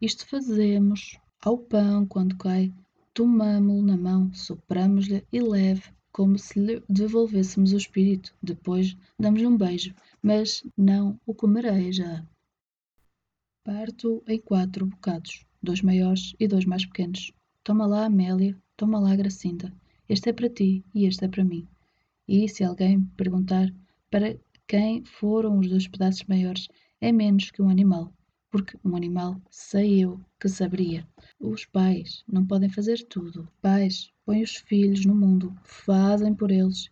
Isto 0.00 0.26
fazemos 0.26 1.18
ao 1.42 1.58
pão 1.58 2.06
quando 2.06 2.36
cai, 2.36 2.72
tomamo-lo 3.12 3.82
na 3.82 3.96
mão, 3.96 4.32
sopramos-lhe 4.32 5.22
e 5.30 5.40
leve, 5.40 5.82
como 6.10 6.38
se 6.38 6.58
lhe 6.58 6.82
devolvêssemos 6.88 7.72
o 7.72 7.76
espírito. 7.76 8.34
Depois 8.42 8.96
damos-lhe 9.18 9.46
um 9.46 9.56
beijo, 9.56 9.94
mas 10.22 10.64
não 10.76 11.20
o 11.26 11.34
comerei 11.34 11.92
já. 11.92 12.24
Parto 13.62 14.22
em 14.26 14.40
quatro 14.40 14.86
bocados, 14.86 15.44
dois 15.62 15.82
maiores 15.82 16.34
e 16.40 16.48
dois 16.48 16.64
mais 16.64 16.86
pequenos. 16.86 17.32
Toma 17.62 17.86
lá, 17.86 18.06
Amélia, 18.06 18.56
toma 18.76 18.98
lá, 18.98 19.14
Gracinda. 19.14 19.72
Este 20.08 20.30
é 20.30 20.32
para 20.32 20.48
ti 20.48 20.82
e 20.94 21.06
este 21.06 21.24
é 21.24 21.28
para 21.28 21.44
mim. 21.44 21.68
E 22.26 22.48
se 22.48 22.64
alguém 22.64 23.02
perguntar 23.16 23.70
para 24.10 24.38
quem 24.66 25.04
foram 25.04 25.58
os 25.58 25.68
dois 25.68 25.86
pedaços 25.86 26.24
maiores, 26.24 26.68
é 27.00 27.12
menos 27.12 27.50
que 27.50 27.60
um 27.60 27.68
animal, 27.68 28.12
porque 28.50 28.78
um 28.84 28.94
animal 28.94 29.40
sei 29.50 30.04
eu 30.04 30.20
que 30.38 30.48
saberia. 30.48 31.06
Os 31.40 31.64
pais 31.64 32.22
não 32.26 32.46
podem 32.46 32.68
fazer 32.68 33.02
tudo. 33.08 33.48
Pais 33.60 34.12
põem 34.24 34.42
os 34.42 34.56
filhos 34.56 35.04
no 35.04 35.14
mundo, 35.14 35.54
fazem 35.64 36.34
por 36.34 36.50
eles, 36.50 36.90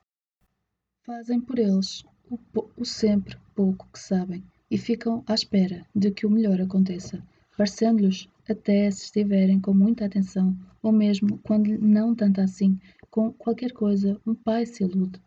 fazem 1.05 1.41
por 1.41 1.59
eles 1.59 2.05
o, 2.31 2.39
o 2.77 2.85
sempre 2.85 3.37
pouco 3.55 3.89
que 3.93 3.99
sabem 3.99 4.43
e 4.71 4.79
ficam 4.79 5.23
à 5.27 5.35
espera 5.35 5.87
de 5.95 6.11
que 6.11 6.27
o 6.27 6.31
melhor 6.31 6.61
aconteça, 6.61 7.23
parecendo-lhes 7.57 8.29
até 8.49 8.91
se 8.91 9.05
estiverem 9.05 9.61
com 9.61 9.75
muita 9.75 10.07
atenção, 10.07 10.57
ou 10.83 10.91
mesmo 10.91 11.39
quando 11.39 11.79
não 11.79 12.15
tanto 12.15 12.41
assim, 12.41 12.79
com 13.11 13.33
qualquer 13.33 13.73
coisa, 13.73 14.21
um 14.27 14.35
pai 14.35 14.65
se 14.65 14.83
ilude. 14.83 15.21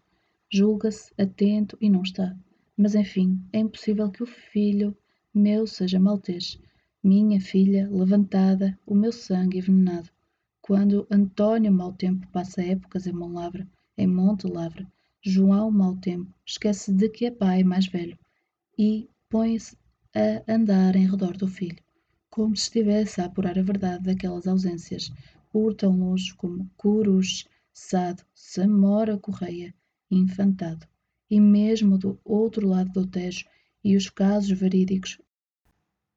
Julga-se 0.52 1.14
atento 1.18 1.78
e 1.80 1.90
não 1.90 2.02
está. 2.02 2.36
Mas 2.78 2.94
enfim, 2.94 3.42
é 3.54 3.60
impossível 3.60 4.12
que 4.12 4.22
o 4.22 4.26
filho 4.26 4.96
meu 5.34 5.66
seja 5.66 6.00
maltês, 6.00 6.60
minha 7.02 7.40
filha 7.40 7.90
levantada, 7.90 8.78
o 8.86 8.94
meu 8.94 9.12
sangue 9.12 9.60
envenenado. 9.60 10.10
Quando 10.62 11.08
António 11.10 11.72
Mau 11.72 11.94
Tempo 11.94 12.28
passa 12.30 12.62
épocas 12.64 13.08
em 13.08 13.14
Monlavra, 13.14 13.68
em 13.98 14.08
Monte 14.08 14.48
Lavra, 14.48 14.86
João 15.22 15.72
Mau 15.72 15.96
Tempo 15.98 16.34
esquece 16.46 16.92
de 16.92 17.08
que 17.10 17.26
é 17.26 17.32
pai 17.32 17.64
mais 17.64 17.88
velho 17.88 18.18
e 18.78 19.10
põe-se 19.30 19.78
a 20.14 20.54
andar 20.54 20.96
em 20.96 21.10
redor 21.10 21.38
do 21.38 21.48
filho, 21.48 21.82
como 22.30 22.56
se 22.56 22.64
estivesse 22.64 23.22
a 23.22 23.26
apurar 23.26 23.58
a 23.58 23.64
verdade 23.64 24.04
daquelas 24.04 24.48
ausências, 24.48 25.12
por 25.52 25.74
tão 25.74 25.98
longe 25.98 26.34
como 26.36 26.70
Curus, 26.76 27.48
Sado, 27.74 28.24
Samora 28.34 29.18
Correia, 29.18 29.74
Infantado, 30.12 30.86
e 31.30 31.40
mesmo 31.40 31.98
do 31.98 32.20
outro 32.24 32.68
lado 32.68 32.92
do 32.92 33.08
Tejo, 33.08 33.46
e 33.84 33.96
os 33.96 34.10
casos 34.10 34.52
verídicos 34.58 35.20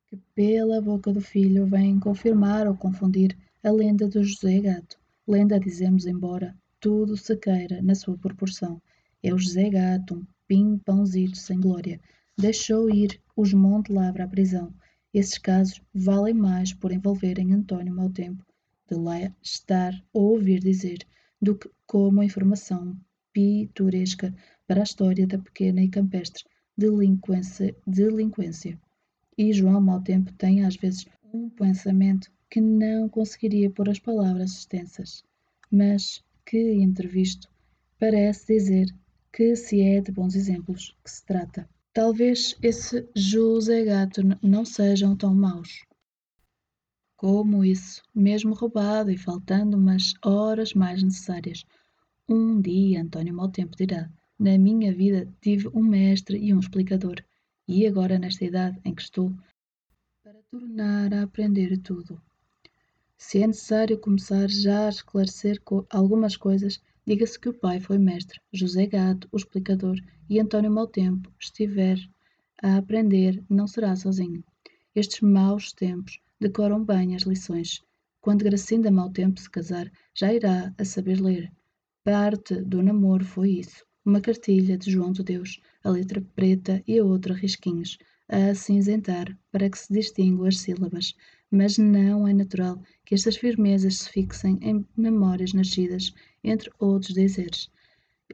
que 0.07 0.17
pela 0.35 0.81
boca 0.81 1.13
do 1.13 1.21
filho 1.21 1.67
vêm 1.67 2.01
confirmar 2.01 2.67
ou 2.67 2.75
confundir 2.75 3.37
a 3.63 3.71
lenda 3.71 4.09
do 4.09 4.25
José 4.25 4.61
Gato. 4.61 4.99
Lenda, 5.27 5.61
dizemos, 5.61 6.07
embora 6.07 6.57
tudo 6.81 7.17
se 7.17 7.37
queira 7.37 7.83
na 7.83 7.95
sua 7.95 8.17
proporção. 8.17 8.81
É 9.23 9.35
o 9.35 9.39
José 9.39 9.69
Gato, 9.69 10.15
um 10.15 10.27
pimpãozito 10.47 11.37
sem 11.37 11.61
glória. 11.61 12.01
Deixou 12.39 12.89
ir 12.89 13.21
os 13.37 13.53
Monte 13.53 13.93
Lavra 13.93 14.25
à 14.25 14.29
prisão. 14.29 14.73
Esses 15.13 15.37
casos 15.37 15.83
valem 15.93 16.35
mais 16.35 16.73
por 16.73 16.91
envolverem 16.91 17.53
António 17.53 17.95
mau 17.95 18.09
tempo, 18.09 18.45
de 18.89 18.95
lá 18.97 19.31
estar 19.43 19.93
ou 20.13 20.33
ouvir 20.33 20.61
dizer, 20.61 20.99
do 21.41 21.55
que 21.55 21.71
como 21.87 22.23
informação 22.23 22.99
pitoresca 23.33 24.35
para 24.69 24.81
a 24.81 24.85
história 24.85 25.27
da 25.27 25.39
pequena 25.39 25.83
e 25.83 25.89
campestre 25.89 26.45
delinquência. 26.77 27.75
delinquência. 27.85 28.79
E 29.37 29.53
João 29.53 29.81
Mau 29.81 30.01
Tempo 30.01 30.33
tem 30.35 30.65
às 30.65 30.77
vezes 30.77 31.07
um 31.35 31.51
pensamento 31.51 32.31
que 32.51 32.61
não 32.61 33.09
conseguiria 33.09 33.71
pôr 33.71 33.89
as 33.89 33.99
palavras 33.99 34.53
extensas, 34.53 35.25
mas 35.71 36.23
que, 36.47 36.75
entrevisto, 36.75 37.49
parece 37.99 38.55
dizer 38.55 38.87
que 39.33 39.57
se 39.57 39.81
é 39.81 40.01
de 40.01 40.13
bons 40.13 40.35
exemplos 40.35 40.97
que 41.05 41.11
se 41.11 41.25
trata. 41.25 41.69
Talvez 41.93 42.57
esse 42.63 43.09
José 43.15 43.85
Gato 43.85 44.23
não 44.43 44.65
sejam 44.65 45.17
tão 45.17 45.35
maus. 45.35 45.85
Como 47.17 47.65
isso, 47.65 48.03
mesmo 48.15 48.55
roubado 48.55 49.11
e 49.11 49.19
faltando 49.19 49.77
umas 49.77 50.15
horas 50.25 50.75
mais 50.75 51.03
necessárias. 51.03 51.65
Um 52.29 52.61
dia 52.61 53.03
António 53.03 53.35
Mau 53.35 53.49
Tempo 53.49 53.77
dirá: 53.77 54.09
Na 54.41 54.57
minha 54.57 54.95
vida 54.95 55.27
tive 55.41 55.67
um 55.75 55.83
mestre 55.83 56.39
e 56.39 56.55
um 56.55 56.61
explicador, 56.61 57.17
e 57.67 57.85
agora, 57.85 58.21
nesta 58.21 58.45
idade 58.45 58.79
em 58.85 58.95
que 58.95 59.03
estou, 59.03 59.35
para 60.23 60.41
tornar 60.49 61.13
a 61.13 61.25
aprender 61.25 61.77
tudo. 61.79 62.23
Se 63.17 63.43
é 63.43 63.47
necessário 63.49 63.99
começar 63.99 64.49
já 64.49 64.87
a 64.87 64.91
esclarecer 64.91 65.61
algumas 65.91 66.37
coisas, 66.37 66.81
diga-se 67.05 67.37
que 67.37 67.49
o 67.49 67.59
pai 67.59 67.81
foi 67.81 67.99
mestre, 67.99 68.41
José 68.53 68.87
Gato, 68.87 69.29
o 69.33 69.37
explicador, 69.37 69.97
e 70.31 70.39
António 70.39 70.71
Mau 70.71 70.87
Tempo 70.87 71.33
estiver 71.41 71.99
a 72.63 72.77
aprender, 72.77 73.43
não 73.51 73.67
será 73.67 73.97
sozinho. 73.97 74.45
Estes 74.95 75.21
maus 75.21 75.73
tempos 75.73 76.21
decoram 76.41 76.85
bem 76.85 77.17
as 77.17 77.23
lições. 77.23 77.83
Quando 78.21 78.45
Gracinda 78.45 78.89
Mau 78.89 79.11
Tempo 79.11 79.41
se 79.41 79.51
casar, 79.51 79.91
já 80.15 80.33
irá 80.33 80.73
a 80.79 80.85
saber 80.85 81.21
ler. 81.21 81.53
Parte 82.05 82.55
do 82.63 82.81
namoro 82.85 83.25
foi 83.25 83.51
isso. 83.51 83.88
Uma 84.09 84.23
cartilha 84.23 84.79
de 84.79 84.91
João 84.91 85.13
de 85.13 85.23
Deus, 85.23 85.61
a 85.85 85.91
letra 85.91 86.25
preta 86.35 86.83
e 86.87 86.99
a 86.99 87.05
outra 87.05 87.35
risquinhos, 87.35 87.99
a 88.27 88.53
acinzentar 88.53 89.37
para 89.53 89.69
que 89.69 89.79
se 89.79 89.93
distinguam 89.93 90.49
as 90.49 90.57
sílabas 90.57 91.15
mas 91.51 91.77
não 91.79 92.27
é 92.27 92.33
natural 92.33 92.83
que 93.05 93.15
estas 93.15 93.37
firmezas 93.37 93.99
se 93.99 94.11
fixem 94.11 94.59
em 94.63 94.87
memórias 94.97 95.53
nascidas 95.53 96.15
entre 96.43 96.71
outros 96.79 97.15
dizeres. 97.15 97.71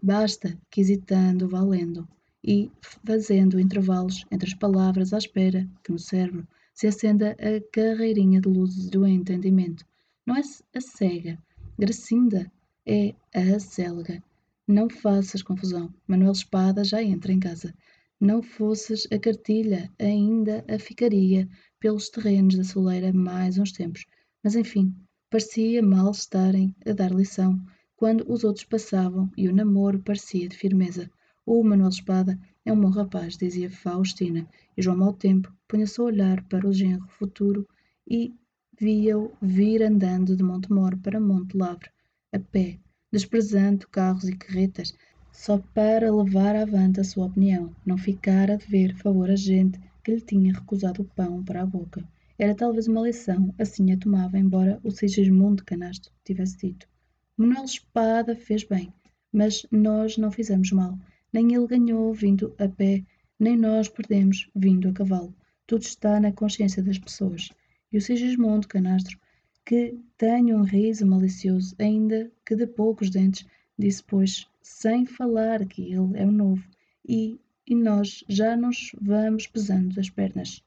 Basta 0.01 0.57
que 0.71 0.81
hesitando 0.81 1.49
vá 1.49 1.61
lendo 1.61 2.07
e 2.43 2.71
fazendo 3.05 3.59
intervalos 3.59 4.25
entre 4.31 4.49
as 4.49 4.55
palavras 4.55 5.13
à 5.13 5.19
espera 5.19 5.69
que 5.83 5.91
no 5.91 5.99
cérebro 5.99 6.47
se 6.73 6.87
acenda 6.87 7.33
a 7.33 7.61
carreirinha 7.73 8.41
de 8.41 8.49
luzes 8.49 8.91
do 8.91 9.07
entendimento. 9.07 9.85
Não 10.27 10.37
é 10.37 10.43
a 10.75 10.81
cega, 10.81 11.39
Gracinda 11.79 12.51
é 12.87 13.15
a 13.35 13.59
célga. 13.59 14.23
Não 14.67 14.89
faças 14.89 15.43
confusão, 15.43 15.93
Manuel 16.09 16.33
Espada 16.33 16.83
já 16.85 17.03
entra 17.03 17.31
em 17.31 17.39
casa. 17.39 17.75
Não 18.19 18.43
fosses 18.43 19.07
a 19.13 19.19
cartilha, 19.19 19.93
ainda 19.99 20.65
a 20.67 20.79
ficaria 20.79 21.47
pelos 21.79 22.09
terrenos 22.09 22.57
da 22.57 22.65
soleira 22.65 23.13
mais 23.13 23.59
uns 23.59 23.73
tempos, 23.73 24.07
mas 24.43 24.57
enfim, 24.57 24.97
parecia 25.29 25.83
mal 25.83 26.11
estarem 26.11 26.75
a 26.87 26.93
dar 26.93 27.13
lição 27.13 27.63
quando 27.95 28.25
os 28.27 28.43
outros 28.43 28.65
passavam 28.65 29.31
e 29.37 29.49
o 29.49 29.55
namoro 29.55 30.01
parecia 30.01 30.49
de 30.49 30.57
firmeza. 30.57 31.11
O 31.45 31.63
Manuel 31.63 31.91
Espada 31.91 32.41
é 32.65 32.73
um 32.73 32.81
bom 32.81 32.89
rapaz, 32.89 33.37
dizia 33.37 33.71
Faustina, 33.71 34.49
e 34.75 34.81
João 34.81 34.97
Mau 34.97 35.13
Tempo 35.13 35.53
punha-se 35.69 36.01
a 36.01 36.05
olhar 36.05 36.43
para 36.49 36.67
o 36.67 36.73
genro 36.73 37.07
futuro 37.09 37.69
e 38.09 38.33
via-o 38.81 39.31
vir 39.43 39.83
andando 39.83 40.35
de 40.35 40.43
Montemor 40.43 40.97
para 41.01 41.21
Monte 41.21 41.55
Lavre, 41.55 41.91
a 42.33 42.39
pé, 42.39 42.81
desprezando 43.15 43.87
carros 43.87 44.29
e 44.29 44.35
carretas, 44.35 44.93
só 45.31 45.63
para 45.73 46.13
levar 46.13 46.57
avante 46.57 46.99
a 46.99 47.05
sua 47.05 47.27
opinião, 47.27 47.73
não 47.87 47.97
ficar 47.97 48.51
a 48.51 48.57
dever 48.57 48.93
favor 48.97 49.31
a 49.31 49.37
gente 49.37 49.79
que 50.03 50.11
lhe 50.11 50.21
tinha 50.21 50.53
recusado 50.53 51.03
o 51.03 51.05
pão 51.05 51.45
para 51.45 51.63
a 51.63 51.67
boca. 51.67 52.03
Era 52.37 52.57
talvez 52.57 52.89
uma 52.89 53.03
lição, 53.03 53.55
assim 53.57 53.93
a 53.93 53.97
tomava, 53.97 54.37
embora 54.37 54.81
o 54.83 54.91
Sigismundo 54.91 55.65
Canasto 55.65 56.11
tivesse 56.25 56.57
dito. 56.57 56.89
Manuel 57.37 57.67
Espada 57.67 58.35
fez 58.35 58.65
bem, 58.65 58.93
mas 59.33 59.65
nós 59.71 60.19
não 60.19 60.33
fizemos 60.33 60.73
mal. 60.73 60.99
Nem 61.33 61.55
ele 61.55 61.69
ganhou 61.69 62.13
vindo 62.13 62.53
a 62.59 62.69
pé, 62.69 63.05
nem 63.39 63.57
nós 63.57 63.89
perdemos 63.89 64.51
vindo 64.57 64.89
a 64.89 64.93
cavalo. 64.93 65.33
Tudo 65.69 65.83
está 65.83 66.19
na 66.19 66.33
consciência 66.33 66.83
das 66.83 66.99
pessoas. 66.99 67.49
E 67.93 67.97
o 67.97 68.03
Sigismundo 68.03 68.67
Canastro, 68.67 69.17
que 69.65 69.99
tem 70.17 70.55
um 70.55 70.63
riso 70.63 71.07
malicioso, 71.07 71.75
ainda 71.79 72.31
que 72.45 72.55
de 72.55 72.67
poucos 72.67 73.11
dentes, 73.11 73.47
disse, 73.79 74.03
pois, 74.05 74.47
sem 74.63 75.07
falar 75.07 75.65
que 75.67 75.83
ele 75.83 76.17
é 76.17 76.27
o 76.27 76.33
novo, 76.33 76.65
e 77.09 77.39
e 77.67 77.75
nós 77.75 78.23
já 78.29 78.57
nos 78.57 78.93
vamos 79.01 79.47
pesando 79.47 79.99
as 79.99 80.11
pernas. 80.11 80.63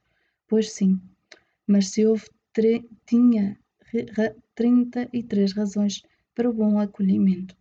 Pois 0.48 0.72
sim, 0.72 1.00
mas 1.68 1.90
se 1.90 2.06
houve 2.06 2.26
tinha 3.06 3.60
trinta 4.56 5.08
e 5.14 5.22
três 5.22 5.54
razões 5.54 6.02
para 6.34 6.50
o 6.50 6.54
bom 6.54 6.80
acolhimento, 6.80 7.56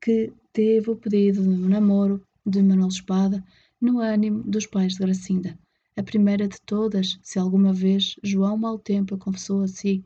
que 0.00 0.32
teve 0.52 0.90
o 0.90 0.96
pedido 0.96 1.42
de 1.42 1.68
namoro 1.68 2.22
de 2.46 2.62
Manuel 2.62 2.88
Espada 2.88 3.44
no 3.80 3.98
ânimo 3.98 4.44
dos 4.44 4.64
pais 4.64 4.92
de 4.92 5.00
Gracinda. 5.00 5.58
A 5.96 6.02
primeira 6.04 6.46
de 6.46 6.60
todas, 6.60 7.18
se 7.20 7.38
alguma 7.40 7.72
vez 7.72 8.14
João 8.22 8.56
Mau 8.56 8.78
Tempo 8.78 9.16
a 9.16 9.18
confessou 9.18 9.62
a 9.62 9.66
si, 9.68 10.04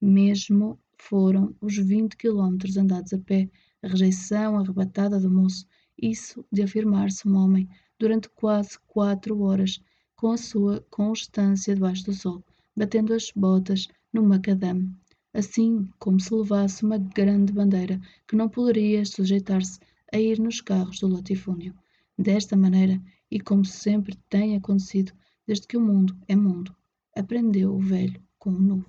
mesmo 0.00 0.78
foram 0.98 1.54
os 1.60 1.76
vinte 1.76 2.16
quilómetros 2.16 2.76
andados 2.76 3.12
a 3.12 3.18
pé, 3.18 3.50
a 3.82 3.88
rejeição 3.88 4.58
arrebatada 4.58 5.20
do 5.20 5.30
moço, 5.30 5.66
isso 6.00 6.44
de 6.52 6.62
afirmar-se 6.62 7.28
um 7.28 7.36
homem 7.36 7.68
durante 7.98 8.28
quase 8.30 8.78
quatro 8.86 9.40
horas, 9.42 9.80
com 10.14 10.30
a 10.32 10.36
sua 10.36 10.84
constância 10.90 11.74
debaixo 11.74 12.04
do 12.06 12.12
sol, 12.14 12.42
batendo 12.74 13.12
as 13.12 13.30
botas 13.30 13.88
no 14.12 14.22
macadame, 14.22 14.90
assim 15.32 15.88
como 15.98 16.18
se 16.18 16.34
levasse 16.34 16.84
uma 16.84 16.98
grande 16.98 17.52
bandeira 17.52 18.00
que 18.26 18.36
não 18.36 18.48
poderia 18.48 19.04
sujeitar-se 19.04 19.78
a 20.12 20.18
ir 20.18 20.38
nos 20.38 20.60
carros 20.60 21.00
do 21.00 21.08
latifúndio. 21.08 21.74
Desta 22.18 22.56
maneira, 22.56 23.00
e 23.30 23.38
como 23.38 23.64
sempre 23.64 24.16
tem 24.30 24.56
acontecido 24.56 25.12
desde 25.46 25.66
que 25.66 25.76
o 25.76 25.80
mundo 25.80 26.16
é 26.26 26.34
mundo, 26.34 26.74
aprendeu 27.14 27.74
o 27.74 27.80
velho 27.80 28.20
com 28.38 28.50
o 28.50 28.58
novo. 28.58 28.86